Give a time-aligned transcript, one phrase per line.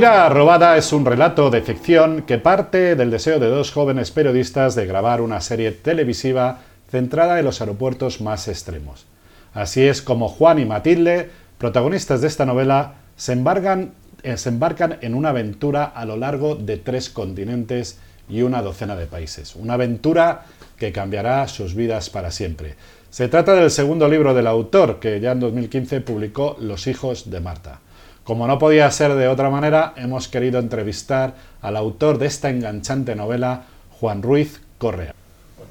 [0.00, 4.74] Mentira robada es un relato de ficción que parte del deseo de dos jóvenes periodistas
[4.74, 9.04] de grabar una serie televisiva centrada en los aeropuertos más extremos.
[9.52, 11.28] Así es como Juan y Matilde,
[11.58, 16.78] protagonistas de esta novela, se eh, se embarcan en una aventura a lo largo de
[16.78, 19.54] tres continentes y una docena de países.
[19.54, 20.46] Una aventura
[20.78, 22.74] que cambiará sus vidas para siempre.
[23.10, 27.40] Se trata del segundo libro del autor, que ya en 2015 publicó Los hijos de
[27.40, 27.80] Marta.
[28.24, 33.16] Como no podía ser de otra manera, hemos querido entrevistar al autor de esta enganchante
[33.16, 33.62] novela,
[33.98, 35.14] Juan Ruiz Correa.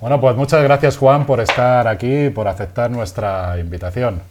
[0.02, 4.22] Bueno, pues muchas gracias Juan por estar aquí y por aceptar nuestra invitación.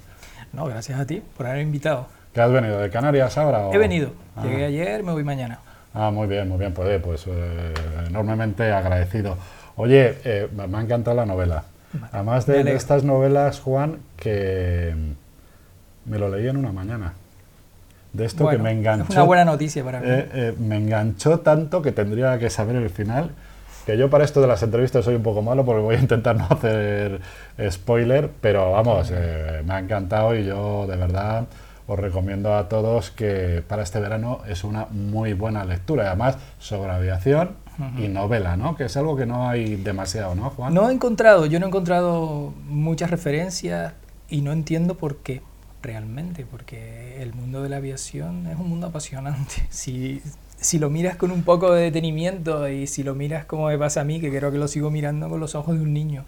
[0.53, 2.07] No, gracias a ti por haber invitado.
[2.33, 2.79] ¿Qué has venido?
[2.81, 3.71] ¿De Canarias ahora?
[3.73, 4.13] He venido.
[4.37, 4.43] Ah.
[4.45, 5.61] Llegué ayer, me voy mañana.
[5.95, 6.73] Ah, muy bien, muy bien.
[6.75, 7.75] Pues, pues eh,
[8.09, 9.37] enormemente agradecido.
[9.77, 11.65] Oye, eh, me ha encantado la novela.
[12.13, 14.95] Además de, de, estas novelas, Juan, que
[16.05, 17.15] me lo leí en una mañana
[18.13, 19.13] de esto que me enganchó.
[19.13, 20.07] Una buena noticia para mí.
[20.09, 23.31] Eh, eh, me enganchó tanto que tendría que saber el final.
[23.87, 26.37] Que yo para esto de las entrevistas soy un poco malo porque voy a intentar
[26.37, 27.21] no hacer
[27.71, 31.47] spoiler, pero vamos, eh, me ha encantado y yo de verdad
[31.87, 36.09] os recomiendo a todos que para este verano es una muy buena lectura.
[36.09, 37.57] Además, sobre aviación
[37.97, 38.77] y novela, ¿no?
[38.77, 40.75] Que es algo que no hay demasiado, ¿no, Juan?
[40.75, 43.95] No he encontrado, yo no he encontrado muchas referencias
[44.29, 45.41] y no entiendo por qué
[45.83, 49.55] realmente, porque el mundo de la aviación es un mundo apasionante.
[49.71, 50.23] Si,
[50.57, 54.01] si lo miras con un poco de detenimiento y si lo miras como me pasa
[54.01, 56.25] a mí, que creo que lo sigo mirando con los ojos de un niño.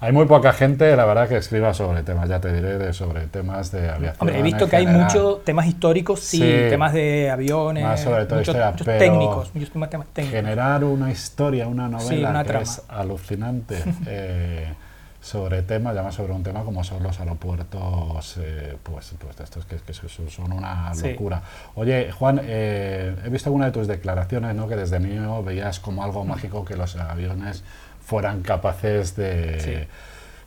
[0.00, 3.26] Hay muy poca gente, la verdad, que escriba sobre temas, ya te diré, de, sobre
[3.26, 4.16] temas de aviación.
[4.20, 8.38] Hombre, he visto que hay muchos temas históricos, sí, temas de aviones, más sobre todo
[8.38, 10.40] muchos, historia, muchos pero técnicos, muchos temas técnicos.
[10.40, 12.62] Generar una historia, una novela Sí, una que trama.
[12.62, 13.82] es alucinante.
[14.06, 14.74] eh,
[15.24, 19.76] sobre temas, además sobre un tema como son los aeropuertos, eh, pues, pues estos que,
[19.76, 21.12] que son una Sí.
[21.12, 21.40] locura.
[21.76, 24.68] Oye, Juan, eh, he visto alguna de tus declaraciones, ¿no?
[24.68, 26.04] que desde niño veías como Mm.
[26.04, 27.64] algo mágico que los aviones
[28.04, 29.88] fueran capaces de, Sí.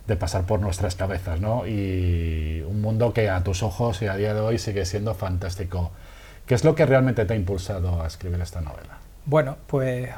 [0.06, 1.66] de pasar por nuestras cabezas, ¿no?
[1.66, 5.90] Y un mundo que a tus ojos y a día de hoy sigue siendo fantástico.
[6.46, 8.98] ¿Qué es lo que realmente te ha impulsado a escribir esta novela?
[9.26, 10.08] Bueno, pues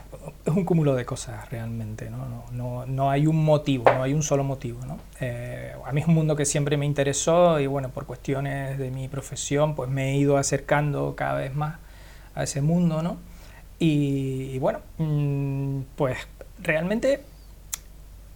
[0.50, 2.18] es un cúmulo de cosas realmente, ¿no?
[2.28, 4.98] No, no, no hay un motivo, no hay un solo motivo, ¿no?
[5.20, 8.90] Eh, a mí es un mundo que siempre me interesó y bueno, por cuestiones de
[8.90, 11.78] mi profesión, pues me he ido acercando cada vez más
[12.34, 13.18] a ese mundo, ¿no?
[13.78, 16.18] Y, bueno, mm, pues
[16.62, 17.22] realmente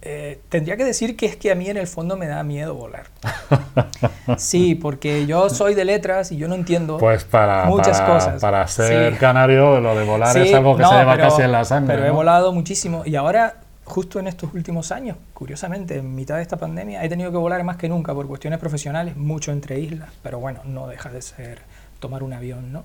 [0.01, 2.75] eh, tendría que decir que es que a mí en el fondo me da miedo
[2.75, 3.05] volar.
[4.37, 8.41] Sí, porque yo soy de letras y yo no entiendo Pues para, muchas para, cosas.
[8.41, 9.19] para ser Sí.
[9.19, 11.63] canario, lo de volar es Sí, algo que no, se lleva pero- casi en la
[11.65, 11.93] sangre.
[11.95, 12.15] Pero he ¿no?
[12.15, 17.03] volado muchísimo y ahora, justo en estos últimos años, curiosamente, en mitad de esta pandemia,
[17.03, 20.61] he tenido que volar más que nunca por cuestiones profesionales, mucho entre islas, pero bueno,
[20.65, 21.59] no deja de ser
[21.99, 22.83] tomar un avión, ¿no?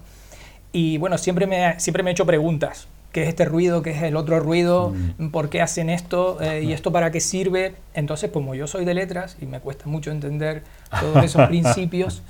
[0.72, 2.86] Y bueno, siempre me, siempre me he hecho preguntas.
[3.12, 3.82] ¿Qué es este ruido?
[3.82, 4.94] ¿Qué es el otro ruido?
[5.18, 5.30] Mm.
[5.30, 6.40] ¿Por qué hacen esto?
[6.40, 7.74] Eh, ¿Y esto para qué sirve?
[7.94, 10.62] Entonces, como yo soy de letras y me cuesta mucho entender
[11.00, 12.22] todos esos principios,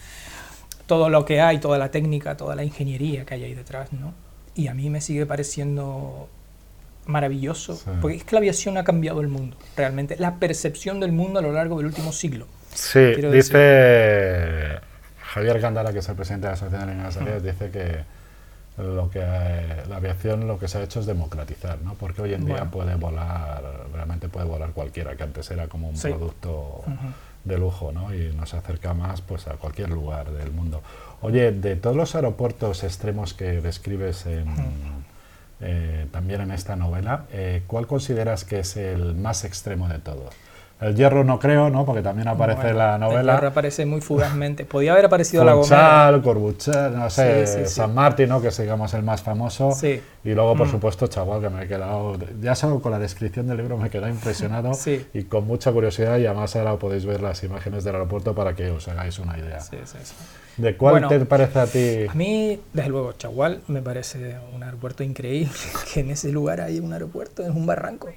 [0.86, 4.14] todo lo que hay, toda la técnica, toda la ingeniería que hay ahí detrás, ¿no?
[4.54, 6.28] Y a mí me sigue pareciendo
[7.06, 7.90] maravilloso, Sí.
[8.00, 11.42] porque es que la aviación ha cambiado el mundo, realmente, la percepción del mundo a
[11.42, 12.46] lo largo del último siglo.
[12.74, 13.00] Sí,
[13.32, 14.78] dice
[15.22, 17.98] Javier Gandara, que es el presidente de la Asociación de Líneas Aéreas, dice que
[18.82, 21.94] lo que la aviación lo que se ha hecho es democratizar, ¿no?
[21.94, 25.96] Porque hoy en día puede volar, realmente puede volar cualquiera, que antes era como un
[25.96, 26.08] Sí.
[26.08, 26.82] producto
[27.44, 28.14] de lujo, ¿no?
[28.14, 30.82] Y nos acerca más pues a cualquier lugar del mundo.
[31.22, 34.54] Oye, de todos los aeropuertos extremos que describes en,
[35.60, 40.34] eh, también en esta novela, eh, ¿cuál consideras que es el más extremo de todos?
[40.80, 41.84] El hierro no creo, ¿no?
[41.84, 43.32] Porque también aparece Bueno, en la el novela.
[43.34, 44.64] hierro aparece muy fugazmente.
[44.64, 45.76] Podía haber aparecido la Gomera.
[45.76, 47.74] Funchal, Corbuchet, no sé, Sí, sí, sí.
[47.74, 48.40] San Martín, ¿no?
[48.40, 49.72] que es digamos el más famoso.
[49.72, 50.00] Sí.
[50.24, 50.70] Y luego, por Mm.
[50.70, 52.16] supuesto, Chagual, que me he quedado.
[52.40, 54.70] Ya solo con la descripción del libro me he quedado impresionado
[55.12, 56.16] y con mucha curiosidad.
[56.18, 59.60] Y además, ahora podéis ver las imágenes del aeropuerto para que os hagáis una idea.
[59.60, 60.14] Sí, sí, sí.
[60.56, 62.06] ¿De cuál Bueno, te parece a ti?
[62.08, 65.52] A mí, desde luego, Chagual me parece un aeropuerto increíble,
[65.94, 68.08] que en ese lugar hay un aeropuerto, es un barranco,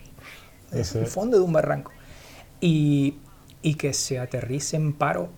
[0.72, 1.92] es el fondo de un barranco.
[2.64, 3.16] Y,
[3.62, 5.30] y que se aterrice en paro,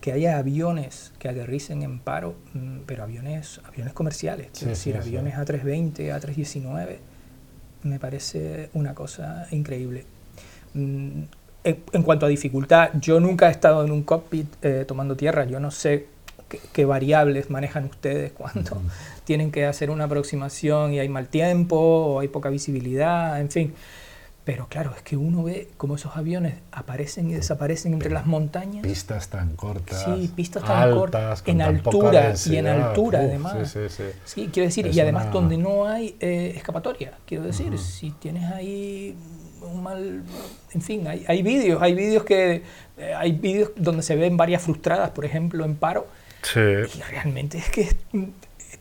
[0.00, 5.02] que haya aviones que aterricen en paro, mm, pero aviones, aviones comerciales, Sí, decir, sí,
[5.02, 5.08] sí.
[5.16, 6.98] aviones A320, A319,
[7.84, 10.04] me parece una cosa increíble.
[10.74, 11.22] Mm,
[11.66, 15.46] En, en cuanto a dificultad, yo nunca he estado en un cockpit eh, tomando tierra,
[15.46, 16.06] yo no sé
[16.46, 18.82] qué, qué variables manejan ustedes cuando
[19.24, 23.72] tienen que hacer una aproximación y hay mal tiempo o hay poca visibilidad, en fin.
[24.44, 28.82] Pero claro, es que uno ve cómo esos aviones aparecen y desaparecen entre las montañas.
[28.82, 30.04] Pistas tan cortas.
[30.04, 33.70] Sí, pistas tan cortas, en altura y en altura además.
[33.72, 34.50] Sí, sí, sí.
[34.52, 37.14] quiero decir, y además donde no hay eh, escapatoria.
[37.24, 39.16] Quiero decir, si tienes ahí
[39.62, 40.22] un mal,
[40.72, 42.62] en fin, hay, hay vídeos, hay vídeos que
[42.98, 46.06] eh, hay vídeos donde se ven varias frustradas, por ejemplo, en paro.
[46.42, 46.60] Sí.
[46.60, 47.96] Y realmente es que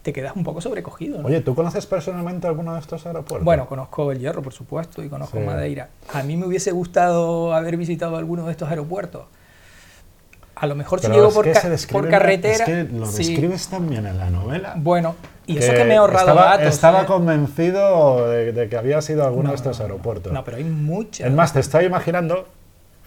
[0.04, 1.22] te quedas un poco sobrecogido.
[1.24, 3.46] Oye, ¿tú conoces personalmente alguno de estos aeropuertos?
[3.46, 5.90] Bueno, conozco El Hierro, por supuesto, y conozco Madeira.
[6.14, 9.24] A mí me hubiese gustado haber visitado alguno de estos aeropuertos.
[10.56, 11.48] A lo mejor si llego por,
[11.92, 12.54] por, carretera.
[12.54, 14.76] Es que lo describes también en la novela.
[14.78, 15.16] Bueno,
[15.48, 16.68] y eso que me he ahorrado estaba, datos.
[16.68, 17.06] Estaba ¿eh?
[17.06, 20.32] convencido de, que había sido alguno de estos aeropuertos.
[20.32, 21.28] No, pero hay muchas.
[21.28, 22.46] Es más, te estoy imaginando.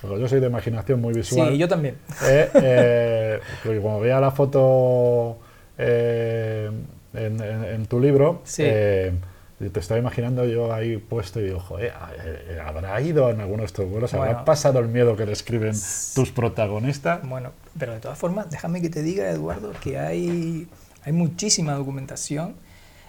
[0.00, 1.50] Porque yo soy de imaginación muy visual.
[1.50, 1.96] Sí, yo también.
[2.24, 3.40] Eh, eh,
[3.82, 5.38] como veía la foto
[5.78, 6.70] eh,
[7.14, 9.12] en, tu libro, eh,
[9.58, 11.92] te estaba imaginando yo ahí puesto y digo, joder,
[12.24, 14.12] eh, ¿habrá ido en alguno de estos vuelos?
[14.14, 15.74] ¿Habrá pasado el miedo que describen
[16.14, 17.26] tus protagonistas?
[17.26, 20.68] Bueno, pero de todas formas, déjame que te diga, Eduardo, que hay,
[21.04, 22.54] hay muchísima documentación.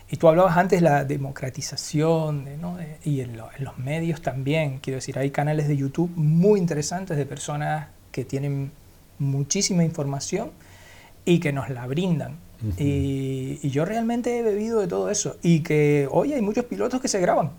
[0.10, 2.78] Y tú hablabas antes de la democratización ¿no?
[3.04, 4.80] y en, en, los medios también.
[4.80, 8.72] Quiero decir, hay canales de YouTube muy interesantes de personas que tienen
[9.20, 10.52] muchísima información
[11.26, 12.38] y que nos la brindan
[12.78, 15.38] y, yo realmente he bebido de todo eso.
[15.42, 17.52] Y que hoy hay muchos pilotos que se graban.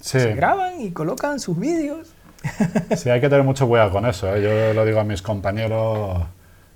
[0.00, 2.12] Se graban y colocan sus vídeos.
[2.96, 4.34] Sí, hay que tener mucho cuidado con eso.
[4.34, 4.40] ¿eh?
[4.40, 6.22] Yo lo digo a mis compañeros,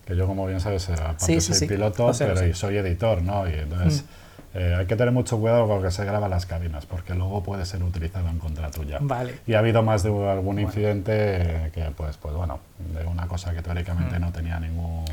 [0.05, 3.49] que yo como bien sabes, eh, aparte soy piloto, pero soy editor, ¿no?
[3.49, 4.03] Y entonces...
[4.03, 4.21] Mm.
[4.53, 7.15] Eh, hay que tener mucho cuidado con lo que se graba en las cabinas, porque
[7.15, 8.99] luego puede ser utilizado en contra tuya.
[9.01, 9.39] Vale.
[9.47, 12.59] Y ha habido más de algún incidente que, pues, pues bueno,
[12.93, 14.21] de una cosa que teóricamente mm.
[14.21, 15.05] no tenía ningún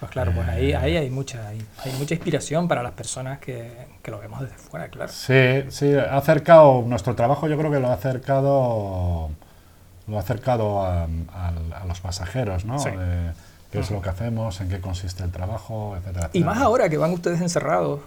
[0.00, 3.70] pues claro, pues ahí, ahí hay, mucha, hay, mucha inspiración para las personas que,
[4.02, 5.12] que, lo vemos desde fuera, claro.
[5.12, 9.28] Sí, sí, ha acercado, nuestro trabajo yo creo que lo ha acercado,
[10.08, 11.06] lo ha acercado a,
[11.86, 12.82] los pasajeros, ¿no?
[13.70, 16.30] qué es lo que hacemos, en qué consiste el trabajo, etcétera.
[16.32, 18.00] Y más ahora que van ustedes encerrados.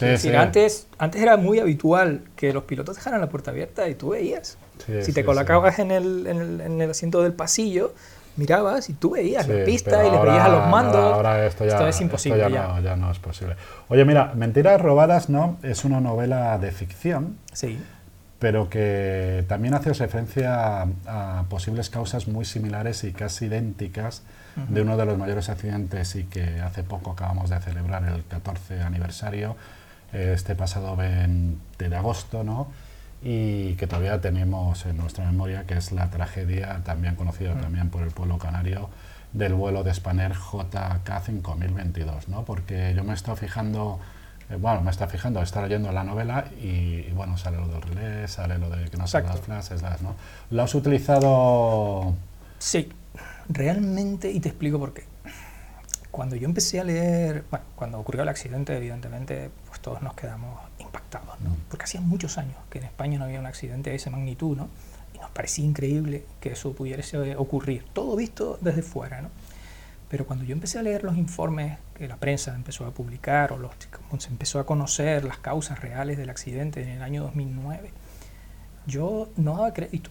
[0.00, 4.10] Eh, Antes, antes era muy habitual que los pilotos dejaran la puerta abierta y tú
[4.10, 4.58] veías.
[5.02, 7.94] si te colocabas en el, en, el, en el asiento del pasillo,
[8.38, 10.96] mirabas y tú veías la pista y les veías a los mandos.
[10.96, 12.50] Ahora, esto ya, es imposible.
[12.50, 13.56] ya, No, es posible.
[13.88, 17.36] Oye, mira, Mentiras robadas no es una novela de ficción.
[17.52, 17.78] Sí.
[18.38, 24.22] Pero que también hace referencia a, posibles causas muy similares y casi idénticas
[24.68, 28.80] de uno de los mayores accidentes y que hace poco acabamos de celebrar el 14
[28.82, 29.56] aniversario,
[30.12, 32.68] este pasado 20 de agosto, ¿no?
[33.22, 37.60] Y que todavía tenemos en nuestra memoria, que es la tragedia también conocida mm.
[37.60, 38.88] también por el pueblo canario
[39.32, 42.44] del vuelo de Spanair JK 5022, ¿no?
[42.44, 43.98] Porque yo me he estado fijando,
[44.48, 48.28] eh, bueno, me está fijando, está leyendo la novela y, bueno, sale lo del relé,
[48.28, 50.14] sale lo de que no son las flashes, ¿no?
[50.50, 52.14] ¿Lo has utilizado?
[52.58, 52.88] Sí,
[53.48, 55.04] realmente, y te explico por qué.
[56.18, 60.60] Cuando yo empecé a leer, bueno, cuando ocurrió el accidente, evidentemente, pues todos nos quedamos
[60.80, 61.56] impactados, ¿no?
[61.70, 64.68] Porque hacía muchos años que en España no había un accidente de esa magnitud, ¿no?
[65.14, 69.30] Y nos parecía increíble que eso pudiese ocurrir, todo visto desde fuera, ¿no?
[70.08, 73.56] Pero cuando yo empecé a leer los informes que la prensa empezó a publicar o
[73.56, 73.70] los,
[74.18, 77.92] se empezó a conocer las causas reales del accidente en el año 2009,
[78.88, 80.10] yo no daba crédito.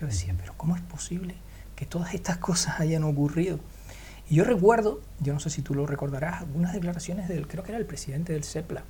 [0.00, 1.34] Yo decía, pero ¿cómo es posible
[1.74, 3.58] que todas estas cosas hayan ocurrido?
[4.30, 7.72] Y yo recuerdo, yo no sé si tú lo recordarás, algunas declaraciones del, creo que
[7.72, 8.84] era el presidente del CEPLA,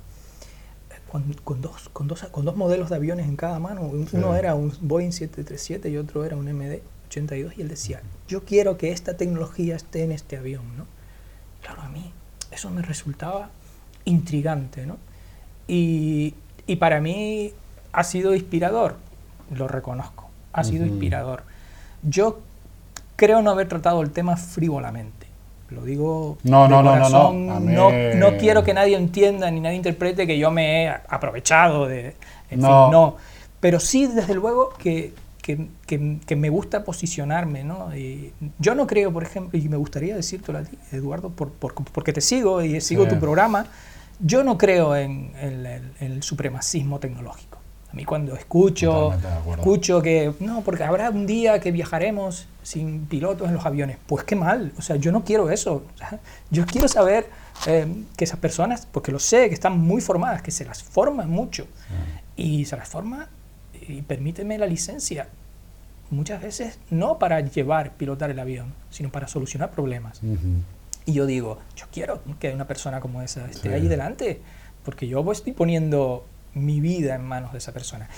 [1.43, 3.81] con, dos, con, dos, con dos modelos de aviones en cada mano.
[3.81, 8.77] Uno era un Boeing 737 y otro era un MD-82 y él decía, yo quiero
[8.77, 10.75] que esta tecnología esté en este avión.
[10.75, 10.87] ¿no?
[11.61, 12.11] Claro, a mí
[12.51, 13.51] eso me resultaba
[14.05, 14.87] intrigante.
[14.87, 14.97] ¿no?
[15.67, 16.33] Y,
[16.65, 17.53] y para mí
[17.91, 18.95] ha sido inspirador,
[19.53, 21.43] lo reconozco, ha sido inspirador.
[22.01, 22.39] Yo
[23.15, 25.22] creo no haber tratado el tema frívolamente
[25.73, 30.25] lo digo no, no, no, no, no, no, quiero que nadie entienda ni nadie interprete
[30.25, 32.15] que yo me he aprovechado de...
[32.49, 32.85] En no.
[32.85, 33.17] Fin, no.
[33.59, 37.95] Pero sí, desde luego, que, que, que, me gusta posicionarme, ¿no?
[37.95, 41.73] Y yo no creo, por ejemplo, y me gustaría decírtelo a ti, Eduardo, por, por,
[41.73, 43.67] porque te sigo y sigo tu programa,
[44.19, 45.31] yo no creo en
[45.99, 47.62] el supremacismo tecnológico.
[47.93, 49.13] A mí cuando escucho,
[49.55, 54.23] escucho que, no, porque habrá un día que viajaremos sin pilotos en los aviones, pues
[54.23, 55.83] qué mal, o sea, yo no quiero eso.
[56.49, 57.27] yo quiero saber
[57.67, 57.85] eh,
[58.17, 61.67] que esas personas, porque lo sé, que están muy formadas, que se las forman mucho,
[62.35, 63.29] y se las forma
[63.87, 65.27] y permíteme la licencia,
[66.09, 70.19] muchas veces no para llevar, pilotar el avión, sino para solucionar problemas.
[71.05, 74.41] Y yo digo, yo quiero que una persona como esa esté ahí delante,
[74.83, 78.09] porque yo estoy poniendo mi vida en manos de esa persona.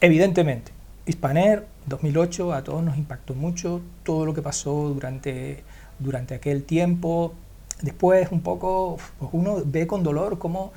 [0.00, 0.72] Evidentemente,
[1.06, 5.64] Hispaner, 2008, a todos nos impactó mucho todo lo que pasó durante,
[5.98, 7.32] durante aquel tiempo.
[7.80, 10.72] Después, un poco, pues uno ve con dolor cómo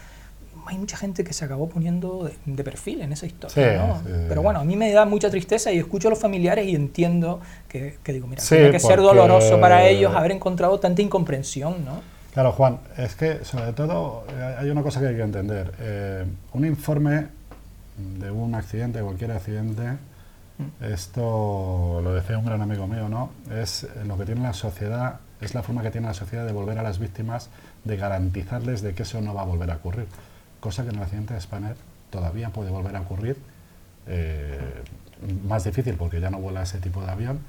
[0.67, 4.01] hay mucha gente que se acabó poniendo de, perfil en esa historia.
[4.27, 7.41] Pero bueno, a mí me da mucha tristeza y escucho a los familiares y entiendo
[7.67, 12.01] que, digo, mira, tiene que ser doloroso para ellos haber encontrado tanta incomprensión, ¿no?
[12.31, 15.73] Claro, Juan, es que sobre todo eh, hay una cosa que hay que entender.
[15.79, 17.27] Eh, un informe
[17.97, 19.97] de un accidente, cualquier accidente,
[20.79, 23.31] esto lo decía un gran amigo mío, ¿no?
[23.51, 26.77] Es lo que tiene la sociedad, es la forma que tiene la sociedad de volver
[26.79, 27.49] a las víctimas,
[27.83, 30.07] de garantizarles de que eso no va a volver a ocurrir
[30.61, 31.75] cosa que en el accidente de Spanner
[32.09, 33.35] todavía puede volver a ocurrir,
[34.07, 34.83] eh,
[35.43, 37.39] más difícil porque ya no vuela ese tipo de avión,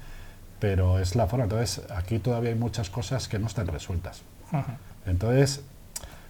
[0.59, 1.45] pero es la forma.
[1.45, 4.23] Entonces, aquí todavía hay muchas cosas que no están resueltas.
[5.05, 5.61] Entonces,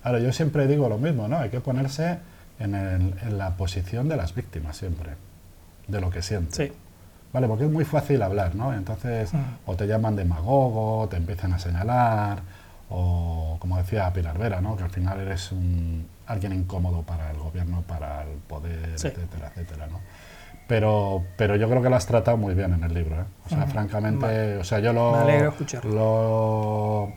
[0.03, 1.37] ahora yo siempre digo lo mismo, ¿no?
[1.37, 2.19] Hay que ponerse
[2.59, 5.11] en, la posición de las víctimas siempre,
[5.87, 6.69] de lo que sienten.
[6.69, 6.73] Sí.
[7.31, 8.73] Vale, porque es muy fácil hablar, ¿no?
[8.73, 9.31] Entonces,
[9.65, 12.41] o te llaman demagogo, te empiezan a señalar,
[12.89, 14.77] o como decía Pilar Vera, ¿no?
[14.77, 19.87] que al final eres un, alguien incómodo para el gobierno, para el poder, etcétera, etcétera.
[19.87, 19.99] ¿no?
[20.67, 23.15] Pero, pero yo creo que lo has tratado muy bien en el libro.
[23.15, 23.25] ¿eh?
[23.47, 25.25] O sea, francamente, o sea, yo lo,
[25.83, 27.13] lo,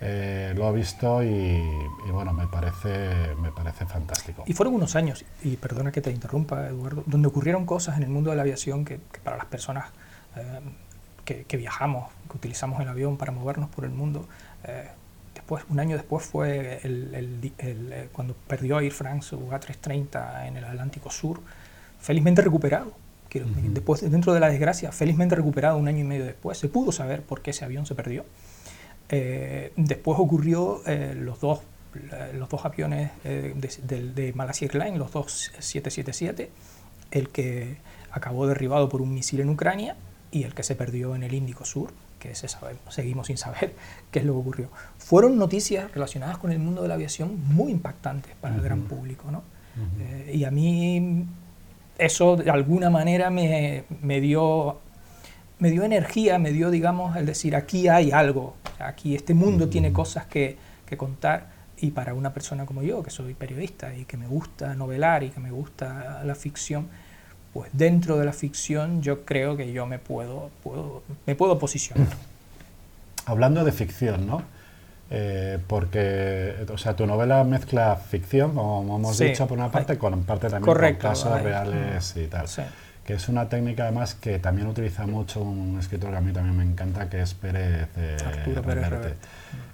[0.00, 1.62] eh, lo he visto y,
[2.10, 4.44] bueno, me parece, me parece fantástico.
[4.46, 8.08] Y fueron unos años, y perdona que te interrumpa, Eduardo, donde ocurrieron cosas en el
[8.08, 9.86] mundo de la aviación que, para las personas
[10.36, 10.60] eh,
[11.24, 14.26] que, que, viajamos, que utilizamos el avión para movernos por el mundo,
[15.48, 20.64] después, un año después fue el, eh, cuando perdió Air France su A330 en el
[20.64, 21.40] Atlántico Sur,
[22.00, 22.92] felizmente recuperado.
[23.30, 27.22] Después, dentro de la desgracia, felizmente recuperado un año y medio después, se pudo saber
[27.22, 28.24] por qué ese avión se perdió.
[29.10, 31.60] Eh, después ocurrió eh, los, dos,
[32.34, 36.50] los dos aviones de, de, de, Malaysia Airlines, los dos 777,
[37.10, 37.78] el que
[38.10, 39.96] acabó derribado por un misil en Ucrania
[40.30, 43.74] y el que se perdió en el Índico Sur que se sabe, seguimos sin saber
[44.10, 44.68] qué es lo que ocurrió.
[44.98, 49.30] Fueron noticias relacionadas con el mundo de la aviación muy impactantes para el gran público.
[49.30, 49.42] ¿no?
[50.00, 51.26] Eh, y a mí
[51.98, 54.78] eso de alguna manera me, me, dio,
[55.58, 59.92] me dio energía, me dio, digamos, el decir, aquí hay algo, aquí este mundo tiene
[59.92, 60.56] cosas que,
[60.86, 61.58] que contar.
[61.80, 65.30] Y para una persona como yo, que soy periodista y que me gusta novelar y
[65.30, 66.88] que me gusta la ficción,
[67.52, 72.08] pues dentro de la ficción yo creo que yo me puedo, puedo me puedo posicionar.
[73.26, 74.42] Hablando de ficción, ¿no?
[75.10, 80.22] Eh, porque, o sea, tu novela mezcla ficción, como hemos dicho, por una parte, con
[80.24, 82.46] parte también con casos reales y tal.
[83.08, 86.54] Que es una técnica, además, que también utiliza mucho un escritor que a mí también
[86.54, 88.18] me encanta, que es Pérez, eh,
[88.62, 89.14] Pérez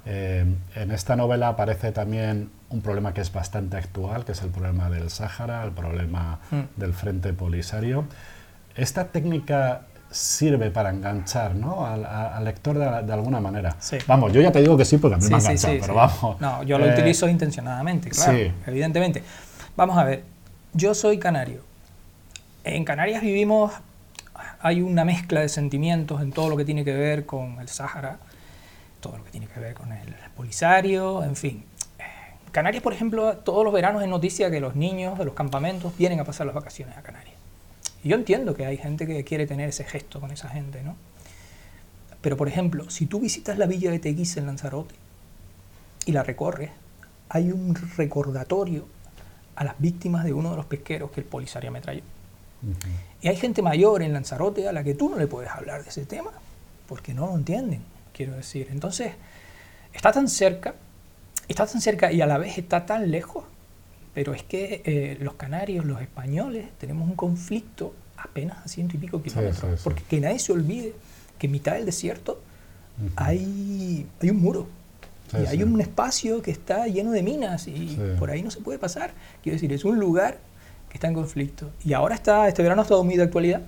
[0.06, 0.44] eh,
[0.76, 4.88] en esta novela aparece también un problema que es bastante actual, que es el problema
[4.88, 6.80] del Sáhara, el problema mm.
[6.80, 8.04] del Frente Polisario.
[8.76, 9.80] Esta técnica
[10.12, 11.84] sirve para enganchar ¿no?
[11.84, 13.74] al, lector de, alguna manera.
[14.06, 16.40] Vamos, yo ya te digo que sí porque a mí me ha enganchado, pero vamos.
[16.40, 19.24] No, yo lo eh, utilizo intencionadamente, claro, evidentemente.
[19.76, 20.22] Vamos a ver,
[20.72, 21.73] yo soy canario.
[22.64, 23.74] En Canarias vivimos,
[24.58, 28.18] hay una mezcla de sentimientos en todo lo que tiene que ver con el Sáhara,
[29.00, 31.64] todo lo que tiene que ver con el Polisario, en fin.
[32.52, 36.20] Canarias, por ejemplo, todos los veranos es noticia que los niños de los campamentos vienen
[36.20, 37.36] a pasar las vacaciones a Canarias.
[38.02, 40.96] Y yo entiendo que hay gente que quiere tener ese gesto con esa gente, ¿no?
[42.22, 44.94] Pero, por ejemplo, si tú visitas la villa de Teguise en Lanzarote
[46.06, 46.70] y la recorres,
[47.28, 48.86] hay un recordatorio
[49.54, 52.13] a las víctimas de uno de los pesqueros que el Polisario ametralló.
[53.20, 55.90] Y hay gente mayor en Lanzarote a la que tú no le puedes hablar de
[55.90, 56.30] ese tema,
[56.88, 57.82] porque no lo entienden,
[58.12, 58.68] quiero decir.
[58.70, 59.12] Entonces,
[59.92, 60.74] está tan cerca
[61.48, 63.44] está tan cerca y a la vez está tan lejos.
[64.14, 69.00] Pero es que eh, los canarios, los españoles, tenemos un conflicto apenas a ciento y
[69.00, 69.80] pico kilómetros.
[69.82, 70.94] Porque que nadie se olvide
[71.38, 72.40] que en mitad del desierto
[73.16, 74.68] hay, hay un muro.
[75.32, 78.78] y hay un espacio que está lleno de minas y por ahí no se puede
[78.78, 79.12] pasar.
[79.42, 80.38] Quiero decir, es un lugar
[80.94, 81.70] está en conflicto.
[81.84, 83.62] Y ahora está, este verano ha estado muy de actualidad.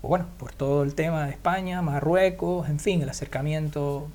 [0.00, 4.08] Pues bueno, por todo el tema de España, Marruecos, en fin, el acercamiento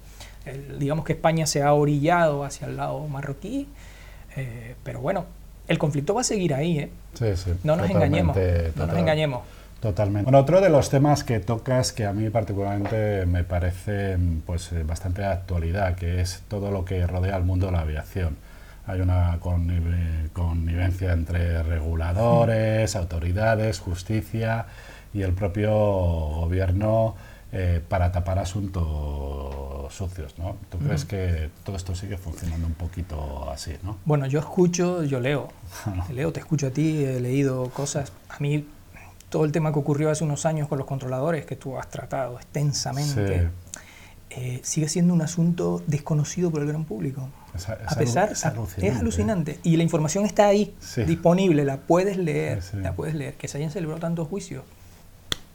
[0.78, 3.68] digamos que España se ha orillado hacia el lado marroquí,
[4.36, 5.26] eh, pero bueno,
[5.68, 6.90] el conflicto va a seguir ahí, ¿eh?
[7.14, 7.52] Sí, sí.
[7.64, 8.36] No nos engañemos,
[8.76, 9.42] no nos engañemos.
[9.80, 10.24] Totalmente.
[10.24, 14.84] Bueno, otro de los temas que tocas que a mí particularmente me parece pues, eh,
[14.84, 18.38] bastante de actualidad, que es todo lo que rodea al mundo de la aviación.
[18.86, 24.66] Hay una connivencia entre reguladores, autoridades, justicia
[25.14, 27.16] y el propio gobierno
[27.56, 30.58] eh, para tapar asuntos sucios, ¿no?
[30.72, 33.98] ¿Tú crees que todo esto sigue funcionando un poquito así, no?
[34.06, 35.50] Bueno, yo escucho, yo leo,
[36.12, 38.66] leo, te escucho a ti, he leído cosas, a mí
[39.30, 42.38] todo el tema que ocurrió hace unos años con los controladores, que tú has tratado
[42.38, 43.50] extensamente,
[44.36, 47.30] eh, sigue siendo un asunto desconocido por el gran público.
[47.88, 48.46] a pesar, es
[48.96, 49.60] alucinante.
[49.64, 50.76] Y la información está ahí,
[51.06, 53.36] disponible, la puedes leer, la puedes leer.
[53.36, 54.64] Que se hayan celebrado tantos juicios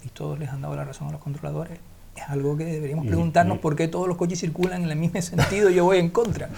[0.04, 1.78] y todos les han dado la razón a los controladores,
[2.16, 5.70] es algo que deberíamos preguntarnos por qué todos los coches circulan en el mismo sentido
[5.70, 6.48] y yo voy en contra.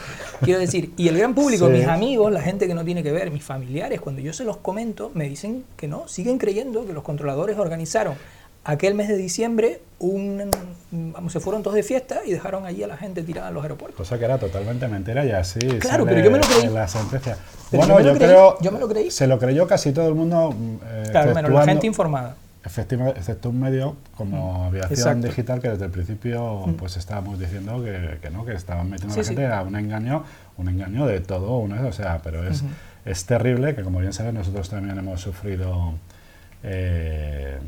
[0.41, 3.31] Quiero decir, y el gran público, mis amigos, la gente que no tiene que ver,
[3.31, 7.03] mis familiares, cuando yo se los comento, me dicen que no, siguen creyendo que los
[7.03, 8.15] controladores organizaron
[8.65, 10.51] aquel mes de diciembre un,
[10.91, 13.63] vamos, se fueron todos de fiesta y dejaron allí a la gente tirada en los
[13.63, 13.99] aeropuertos.
[13.99, 16.73] Cosa que era totalmente mentira y así claro, pero yo me lo creí.
[16.73, 17.37] la sentencia.
[17.71, 19.11] bueno, yo, creo, yo me lo creí.
[19.11, 20.55] Se lo creyó casi todo el mundo.
[20.87, 22.35] Eh, claro, menos la gente informada.
[22.65, 28.19] Efectivamente, excepto un medio como Aviación Digital que desde el principio pues estábamos diciendo que,
[28.21, 30.25] que, no, que estaban metiendo a la gente a un engaño,
[30.59, 32.63] un engaño de todo, una, o sea, pero es,
[33.07, 35.95] es terrible que como bien saben nosotros también hemos sufrido
[36.63, 37.59] eh,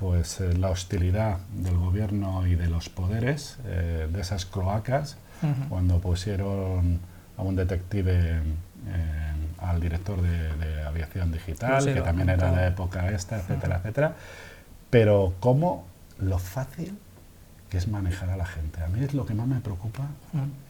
[0.00, 5.18] pues eh, la hostilidad del gobierno y de los poderes eh, de esas cloacas
[5.68, 7.00] cuando pusieron
[7.36, 8.42] a un detective
[9.58, 14.16] al director de, aviación digital, que también era de la época esta, etcétera, etcétera.
[14.90, 15.86] Pero cómo
[16.18, 16.98] lo fácil
[17.70, 18.82] que es manejar a la gente.
[18.82, 20.08] A mí es lo que más me preocupa,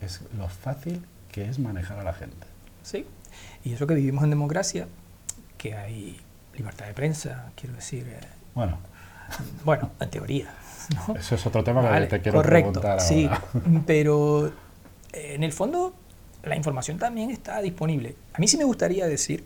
[0.01, 2.47] es lo fácil que es manejar a la gente.
[2.83, 3.07] Sí,
[3.65, 4.87] y eso que vivimos en democracia,
[5.59, 6.21] que hay
[6.55, 8.07] libertad de prensa, quiero decir...
[8.09, 8.21] Eh,
[8.55, 8.79] bueno.
[9.65, 10.55] Bueno, en teoría.
[11.17, 13.29] Eso es otro tema que te quiero correcto, preguntar Sí,
[13.87, 14.49] pero
[15.13, 15.95] eh, en el fondo
[16.43, 18.17] la información también está disponible.
[18.33, 19.45] A mí sí me gustaría decir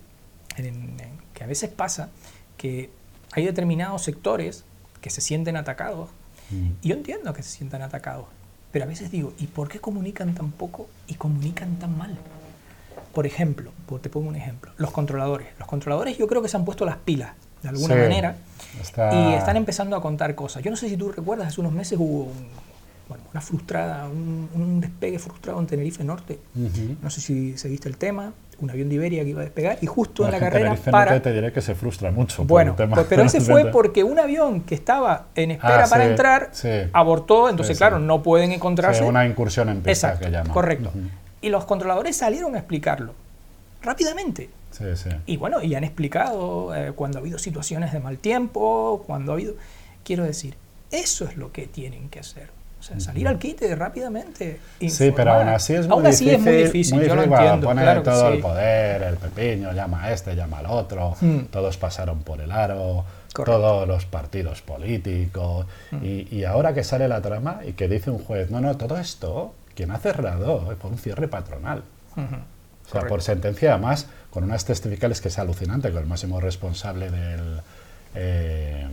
[1.34, 2.10] que a veces pasa
[2.56, 2.90] que
[3.32, 4.64] hay determinados sectores
[5.00, 6.08] que se sienten atacados,
[6.50, 6.70] mm.
[6.82, 8.26] y yo entiendo que se sientan atacados,
[8.70, 12.16] pero a veces digo, ¿y por qué comunican tan poco y comunican tan mal?
[13.12, 15.48] Por ejemplo, te pongo un ejemplo, los controladores.
[15.58, 17.32] Los controladores yo creo que se han puesto las pilas
[17.64, 18.36] de alguna manera
[19.12, 20.62] y están empezando a contar cosas.
[20.62, 22.48] Yo no sé si tú recuerdas, hace unos meses hubo un,
[23.08, 26.38] bueno, una frustrada, un, despegue frustrado en Tenerife Norte.
[27.02, 29.86] No sé si seguiste el tema, un avión de Iberia que iba a despegar y
[29.86, 31.12] justo en la carrera Tenerife para...
[31.12, 32.44] Norte te diré que se frustra mucho.
[32.44, 36.50] Bueno, pues, pero ese fue porque un avión que estaba en espera ah, para entrar
[36.92, 39.04] abortó, entonces claro, no pueden encontrarse.
[39.04, 40.52] una incursión en pista que llaman.
[40.52, 40.92] Correcto.
[41.40, 43.23] Y los controladores salieron a explicarlo
[43.84, 44.50] rápidamente.
[44.70, 45.10] Sí, sí.
[45.26, 49.34] Y bueno, y han explicado eh, cuando ha habido situaciones de mal tiempo, cuando ha
[49.34, 49.54] habido...
[50.04, 50.56] Quiero decir,
[50.90, 52.48] eso es lo que tienen que hacer
[52.98, 54.60] salir al quite rápidamente.
[54.88, 56.48] Sí, pero aún así es muy aún así difícil.
[56.48, 57.66] Es muy difícil, yo lo entiendo.
[57.66, 61.44] Poner todo el poder, el pepiño, llama a este, llama al otro, mm.
[61.50, 65.66] todos pasaron por el aro, todos los partidos políticos.
[65.90, 66.04] Mm.
[66.30, 69.54] Y, ahora que sale la trama y que dice un juez, no, no, todo esto,
[69.74, 71.82] quien ha cerrado fue un cierre patronal.
[72.16, 72.53] O
[73.00, 77.60] sea, por sentencia, además, con unas testificales que es alucinante, con el máximo responsable del,
[78.14, 78.86] eh,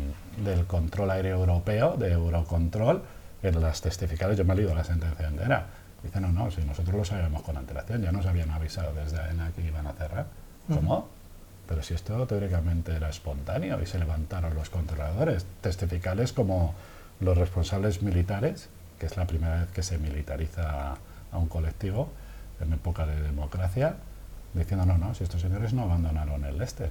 [0.43, 3.01] del control aéreo europeo, de Eurocontrol,
[3.43, 5.65] en las testificales, yo me he leído la sentencia entera.
[6.03, 9.51] Dicen, no, no, si nosotros lo sabíamos con antelación, ya nos habían avisado desde AENA
[9.55, 10.25] que iban a cerrar.
[10.67, 11.09] ¿Cómo?
[11.67, 16.73] Pero si esto teóricamente era espontáneo y se levantaron los controladores, testificales como
[17.19, 20.95] los responsables militares, que es la primera vez que se militariza
[21.31, 22.09] a un colectivo
[22.61, 23.95] en época de democracia,
[24.53, 26.89] diciendo, no, no, si estos señores no abandonaron el este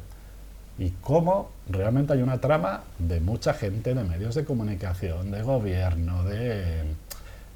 [0.78, 6.24] y cómo realmente hay una trama de mucha gente, de medios de comunicación, de gobierno,
[6.24, 6.84] de,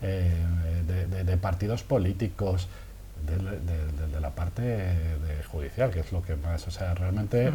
[0.02, 2.68] eh, de, partidos políticos,
[3.26, 4.94] de, la parte
[5.50, 7.50] judicial, que es lo que más, o sea, realmente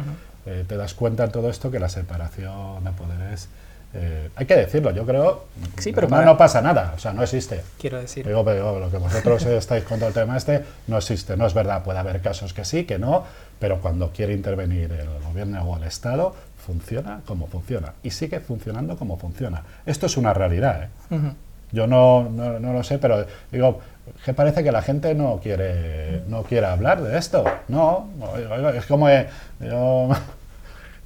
[0.46, 3.48] eh, te das cuenta en todo esto que la separación de poderes
[3.92, 5.46] eh, hay que decirlo, yo creo
[5.78, 7.60] sí, pero no, no, pasa nada, o sea, no existe.
[7.78, 8.26] Quiero decir.
[8.26, 11.82] Digo, pero lo que vosotros estáis con el tema este no existe, no es verdad.
[11.82, 13.24] Puede haber casos que sí, que no,
[13.58, 18.96] pero cuando quiere intervenir el gobierno o el Estado, funciona como funciona y sigue funcionando
[18.96, 19.62] como funciona.
[19.86, 20.84] Esto es una realidad.
[20.84, 21.18] ¿eh?
[21.72, 23.80] Yo no, no, no, lo sé, pero digo,
[24.24, 27.44] que parece que la gente no quiere, no quiere hablar de esto.
[27.68, 28.08] No,
[28.74, 29.08] es como
[29.60, 30.08] yo,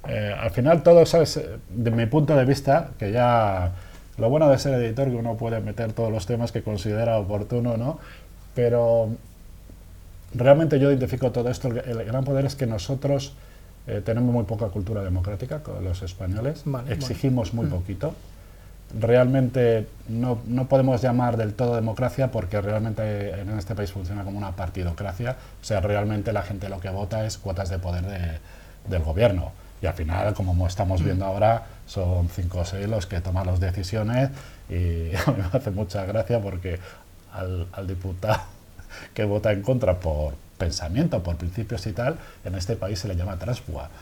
[0.07, 1.39] eh, al final todo, ¿sabes?
[1.69, 3.71] De mi punto de vista, que ya
[4.17, 7.77] lo bueno de ser editor que uno puede meter todos los temas que considera oportuno,
[7.77, 7.99] ¿no?
[8.53, 9.09] Pero
[10.33, 11.67] realmente yo identifico todo esto.
[11.67, 13.33] El, gran poder es que nosotros
[13.87, 17.69] eh, tenemos muy poca cultura democrática, los españoles, exigimos muy mm.
[17.69, 18.15] poquito.
[18.97, 24.37] Realmente no, no, podemos llamar del todo democracia porque realmente en este país funciona como
[24.37, 25.35] una partidocracia.
[25.61, 28.39] O sea, realmente la gente lo que vota es cuotas de poder
[28.87, 33.21] del gobierno y al final, como estamos viendo ahora, son cinco o seis los que
[33.21, 34.29] toman las decisiones
[34.69, 36.79] y a mí me hace mucha gracia porque
[37.33, 38.41] al, diputado
[39.13, 43.15] que vota en contra por, pensamiento, por principios y tal, en este país se le
[43.15, 43.89] llama tránsfuga.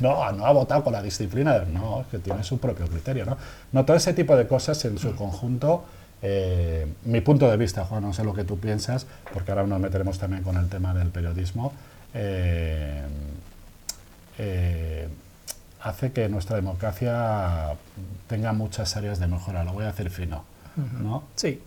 [0.00, 3.24] No, no ha votado con la disciplina, no, es que tiene su propio criterio.
[3.24, 3.36] ¿no?
[3.72, 5.84] no, todo ese tipo de cosas en su conjunto,
[6.22, 9.80] eh, mi punto de vista, Juan, no sé lo que tú piensas, porque ahora nos
[9.80, 11.72] meteremos también con el tema del periodismo,
[12.14, 13.02] eh,
[14.38, 15.08] eh,
[15.80, 17.74] hace que nuestra democracia
[18.28, 20.44] tenga muchas áreas de mejora, lo voy a decir fino,
[21.00, 21.24] ¿no?
[21.34, 21.60] Sí.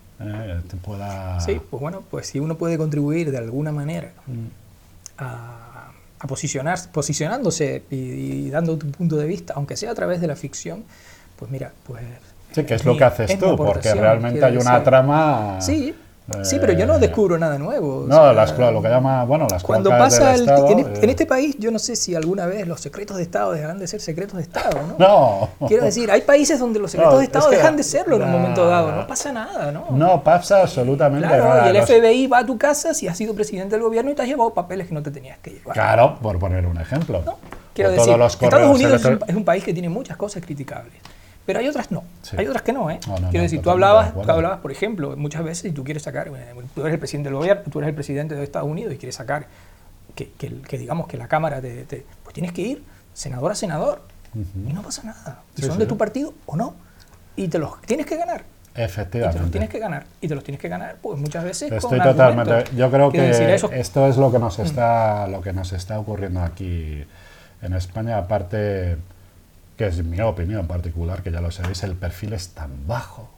[0.84, 1.39] pueda...
[1.39, 4.47] Sí, pues bueno, pues si uno puede contribuir de alguna manera mm.
[5.19, 5.77] a
[6.19, 10.36] a posicionar, posicionándose y, dando tu punto de vista, aunque sea a través de la
[10.36, 10.84] ficción,
[11.38, 12.03] pues mira, pues...
[12.53, 15.58] Sí, que es, lo que haces tú, porque realmente hay una trama...
[15.62, 15.93] Sí,
[16.44, 18.06] Sí, pero yo no eh, descubro nada nuevo.
[18.06, 20.94] No, las, lo que llama, bueno, las Cuando pasa el, en, eh.
[21.02, 23.88] en, este país, yo no sé si alguna vez los secretos de Estado dejarán de
[23.88, 25.50] ser secretos de Estado, ¿no?
[25.60, 25.68] No.
[25.68, 28.68] Quiero decir, hay países donde los secretos de Estado dejan de serlo en un momento
[28.68, 29.88] dado, no pasa nada, ¿no?
[29.92, 31.72] No pasa absolutamente nada.
[31.72, 34.22] Y el FBI va a tu casa si has sido presidente del gobierno y te
[34.22, 35.74] has llevado papeles que no te tenías que llevar.
[35.74, 37.24] Claro, por poner un ejemplo.
[37.74, 40.96] Quiero decir, Estados Unidos es un país que tiene muchas cosas criticables.
[41.48, 42.04] Pero hay otras no.
[42.36, 43.00] Hay otras que no, ¿eh?
[43.32, 46.54] Quiero decir, tú hablabas, tú hablabas, por ejemplo, muchas veces si tú quieres sacar, eh,
[46.76, 49.16] tú eres el presidente del gobierno, tú eres el presidente de Estados Unidos y quieres
[49.16, 49.48] sacar
[50.14, 52.84] que, que, digamos que la Cámara te, pues tienes que ir
[53.14, 54.02] senador a senador
[54.36, 55.44] y no pasa nada.
[55.56, 56.76] Si son de tu partido o no.
[57.38, 58.44] Y te los tienes que ganar.
[58.76, 59.38] Efectivamente.
[59.38, 60.06] Y te los tienes que ganar.
[60.20, 61.72] Y te los tienes que ganar, pues muchas veces.
[61.72, 62.66] Estoy totalmente.
[62.76, 64.64] Yo creo que esto es lo que nos mm.
[64.64, 67.06] está, lo que nos está ocurriendo aquí
[67.62, 68.18] en España.
[68.18, 68.98] Aparte
[69.78, 73.30] que es mi opinión particular, que ya lo sabéis, el perfil es tan bajo,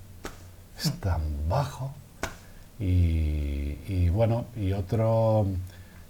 [0.80, 0.97] es mm.
[0.99, 1.93] tan bajo.
[2.80, 5.45] Y, bueno, y otro,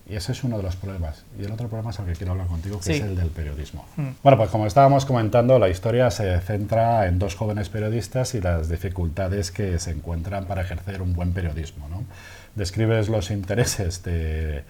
[0.07, 1.25] y ese es uno de los problemas.
[1.39, 3.85] Y el otro problema es el que quiero hablar contigo, que es el del periodismo.
[3.97, 4.09] Mm.
[4.21, 8.69] Bueno, pues como estábamos comentando, la historia se centra en dos jóvenes periodistas y las
[8.69, 11.89] dificultades que se encuentran para ejercer un buen periodismo.
[11.89, 12.03] ¿no?
[12.53, 14.63] Describes los intereses de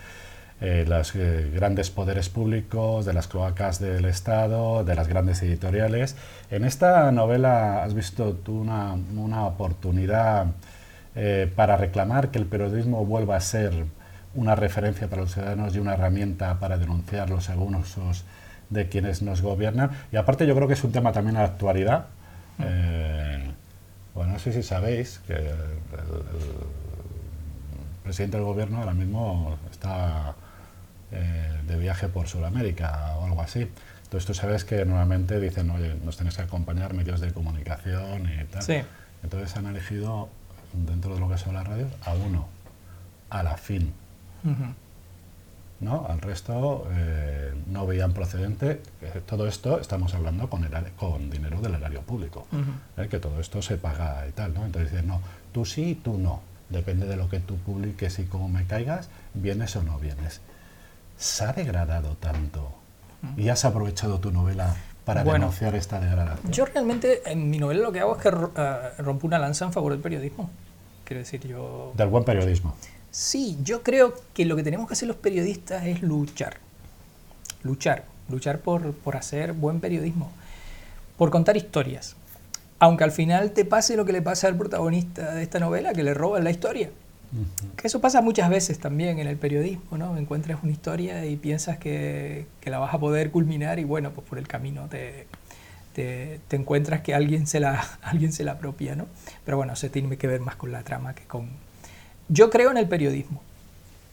[0.62, 6.17] eh, los eh, grandes poderes públicos, de las cloacas del Estado, de las grandes editoriales.
[6.52, 10.48] En esta novela has visto tú una, una oportunidad
[11.15, 13.86] eh, para reclamar que el periodismo vuelva a ser
[14.36, 18.26] una referencia para los ciudadanos y una herramienta para denunciar los abusos
[18.69, 19.91] de quienes nos gobiernan.
[20.12, 22.08] Y aparte yo creo que es un tema también de actualidad.
[24.13, 25.56] bueno, no sé si sabéis que el
[28.04, 30.36] presidente del gobierno ahora mismo está
[31.12, 33.67] eh, de viaje por Sudamérica o algo así.
[34.04, 38.43] Entonces tú sabes que normalmente dicen, oye, nos tienes que acompañar medios de comunicación y
[38.45, 38.62] tal.
[38.62, 38.82] Sí.
[39.24, 40.30] Entonces han elegido,
[40.74, 42.48] dentro de lo que son las radios, a uno,
[43.30, 43.93] a la fin.
[45.80, 46.06] ¿No?
[46.08, 48.82] Al resto eh, no veían procedente.
[49.26, 52.48] todo esto estamos hablando con, el, con dinero del erario público,
[52.98, 53.08] ¿eh?
[53.10, 54.54] que todo esto se paga y tal.
[54.54, 54.65] ¿no?
[54.65, 55.22] Entonces dicen, no,
[55.54, 56.41] tú sí y tú no.
[56.69, 60.41] Depende de lo que tú publiques y cómo me caigas, vienes o no vienes
[61.19, 62.71] se ha degradado tanto
[63.36, 66.51] y has aprovechado tu novela para denunciar esta degradación?
[66.51, 69.73] Yo realmente en mi novela lo que hago es que uh, rompo una lanza en
[69.73, 70.49] favor del periodismo.
[71.03, 71.91] Quiero decir, yo...
[71.95, 72.75] Del buen periodismo.
[73.12, 76.58] Sí, yo creo que lo que tenemos que hacer los periodistas es luchar.
[77.63, 78.05] Luchar.
[78.29, 80.32] Luchar por, por hacer buen periodismo.
[81.17, 82.15] Por contar historias.
[82.77, 86.03] Aunque al final te pase lo que le pasa al protagonista de esta novela, que
[86.03, 86.91] le roban la historia.
[87.76, 90.18] Que eso pasa muchas veces también en el periodismo, ¿no?
[90.18, 94.28] Encuentras una historia y piensas que, que la vas a poder culminar y bueno, pues
[94.28, 95.28] por el camino te,
[95.94, 99.06] te, encuentras que alguien se, la, alguien se la apropia, ¿no?
[99.46, 101.50] Pero bueno, eso tiene que ver más con la trama que con...
[102.28, 103.42] Yo creo en el periodismo.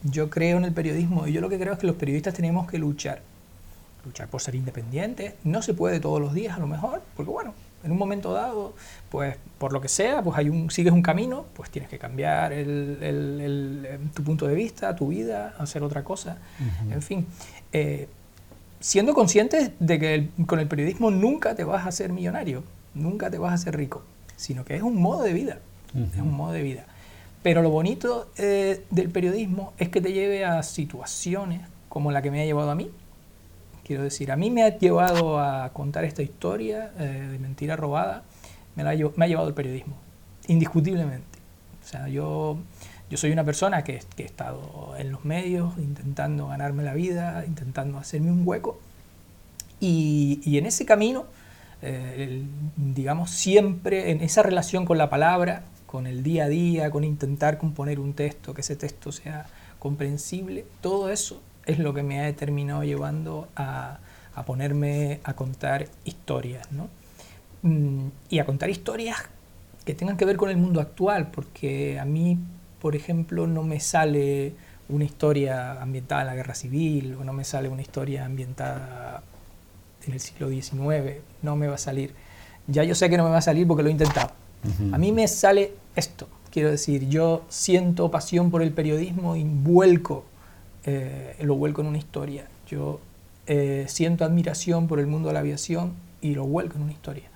[0.03, 2.69] Yo creo en el periodismo y yo lo que creo es que los periodistas tenemos
[2.69, 3.21] que luchar.
[4.05, 5.33] Luchar por ser independientes.
[5.43, 8.73] No se puede todos los días a lo mejor, porque bueno, en un momento dado,
[9.09, 12.53] pues por lo que sea, pues hay un, sigues un camino, pues tienes que cambiar
[12.53, 16.37] el, tu punto de vista, tu vida, hacer otra cosa,
[16.91, 17.25] en fin.
[17.71, 18.07] Eh,
[18.79, 22.63] siendo consciente de que con el periodismo nunca te vas a hacer millonario,
[22.93, 24.03] nunca te vas a hacer rico,
[24.35, 25.59] sino que es un modo de vida,
[25.93, 26.85] es un modo de vida.
[27.43, 32.29] Pero lo bonito eh, del periodismo es que te lleve a situaciones como la que
[32.31, 32.91] me ha llevado a mí,
[33.87, 38.23] Quiero decir, a mí me ha llevado a contar esta historia eh, de mentira robada,
[38.75, 39.95] me, la, me, ha llevado el periodismo,
[40.47, 41.39] indiscutiblemente.
[41.85, 42.57] O sea, yo,
[43.09, 47.45] yo soy una persona que, que, he estado en los medios intentando ganarme la vida,
[47.47, 48.77] intentando hacerme un hueco,
[49.79, 51.23] y, y en ese camino,
[51.81, 52.43] eh,
[52.75, 57.57] digamos, siempre en esa relación con la palabra, con el día a día, con intentar
[57.57, 59.45] componer un texto, que ese texto sea
[59.79, 63.99] comprensible, todo eso es lo que me ha terminado llevando a,
[64.45, 66.89] ponerme a contar historias, ¿no?
[67.63, 69.17] Mm, y a contar historias
[69.83, 72.37] que tengan que ver con el mundo actual, porque a mí,
[72.81, 74.53] por ejemplo, no me sale
[74.89, 79.23] una historia ambientada en la guerra civil, o no me sale una historia ambientada
[80.05, 82.13] en el siglo XIX, no me va a salir.
[82.67, 84.31] Ya yo sé que no me va a salir porque lo he intentado.
[84.91, 90.25] A mí me sale esto, quiero decir, yo siento pasión por el periodismo y vuelco,
[90.87, 92.47] eh, lo vuelco en una historia.
[92.65, 93.01] Yo
[93.45, 97.29] eh, siento admiración por el mundo de la aviación y lo vuelco en una historia.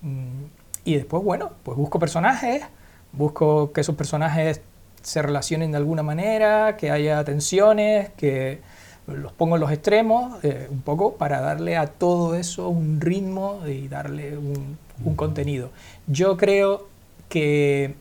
[0.00, 0.44] Mm,
[0.84, 2.64] y después, bueno, pues busco personajes,
[3.12, 4.62] busco que esos personajes
[5.02, 8.60] se relacionen de alguna manera, que haya tensiones, que
[9.06, 13.60] los pongo en los extremos, eh, un poco para darle a todo eso un ritmo
[13.66, 14.78] y darle un,
[15.14, 15.70] contenido.
[16.06, 16.88] Yo creo
[17.28, 17.94] que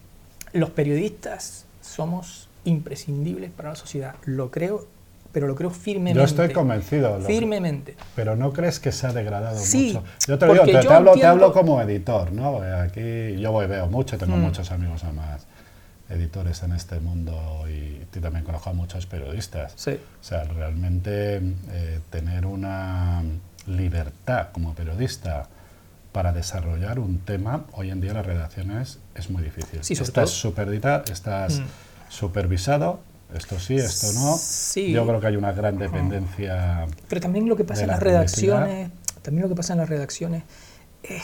[0.52, 4.16] los periodistas somos imprescindibles para la sociedad.
[4.26, 4.88] Lo creo,
[5.32, 6.20] pero lo creo firmemente.
[6.20, 7.20] Yo estoy convencido.
[7.22, 7.96] Firmemente.
[8.16, 10.04] Pero ¿no crees que se ha degradado sí, mucho?
[10.28, 12.62] Yo te, digo, te, hablo, te, hablo, como editor, ¿no?
[12.62, 14.42] Aquí yo voy, veo mucho, tengo mm.
[14.42, 15.48] muchos amigos además
[16.10, 19.74] editores en este mundo y, también conozco a muchos periodistas.
[19.76, 19.92] Sí.
[19.92, 23.22] O sea, realmente eh, tener una
[23.68, 25.48] libertad como periodista
[26.12, 29.84] para desarrollar un tema, hoy en día las redacciones es muy difícil.
[29.84, 31.66] Sí, estás superdita, estás mm.
[32.10, 33.00] Supervisado,
[33.34, 34.38] esto sí, esto no.
[34.38, 34.91] Sí.
[34.91, 36.88] Yo creo que hay una gran dependencia.
[37.10, 38.91] Pero también lo que pasa en las redacciones,
[39.22, 40.43] también lo que pasa en las redacciones
[41.04, 41.24] es,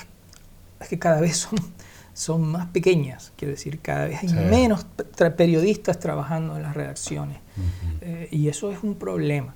[0.80, 1.60] es que cada vez son
[2.14, 4.86] son más pequeñas, quiero decir, cada vez hay menos
[5.36, 7.40] periodistas trabajando en las redacciones.
[8.02, 9.56] Eh, y eso es un problema.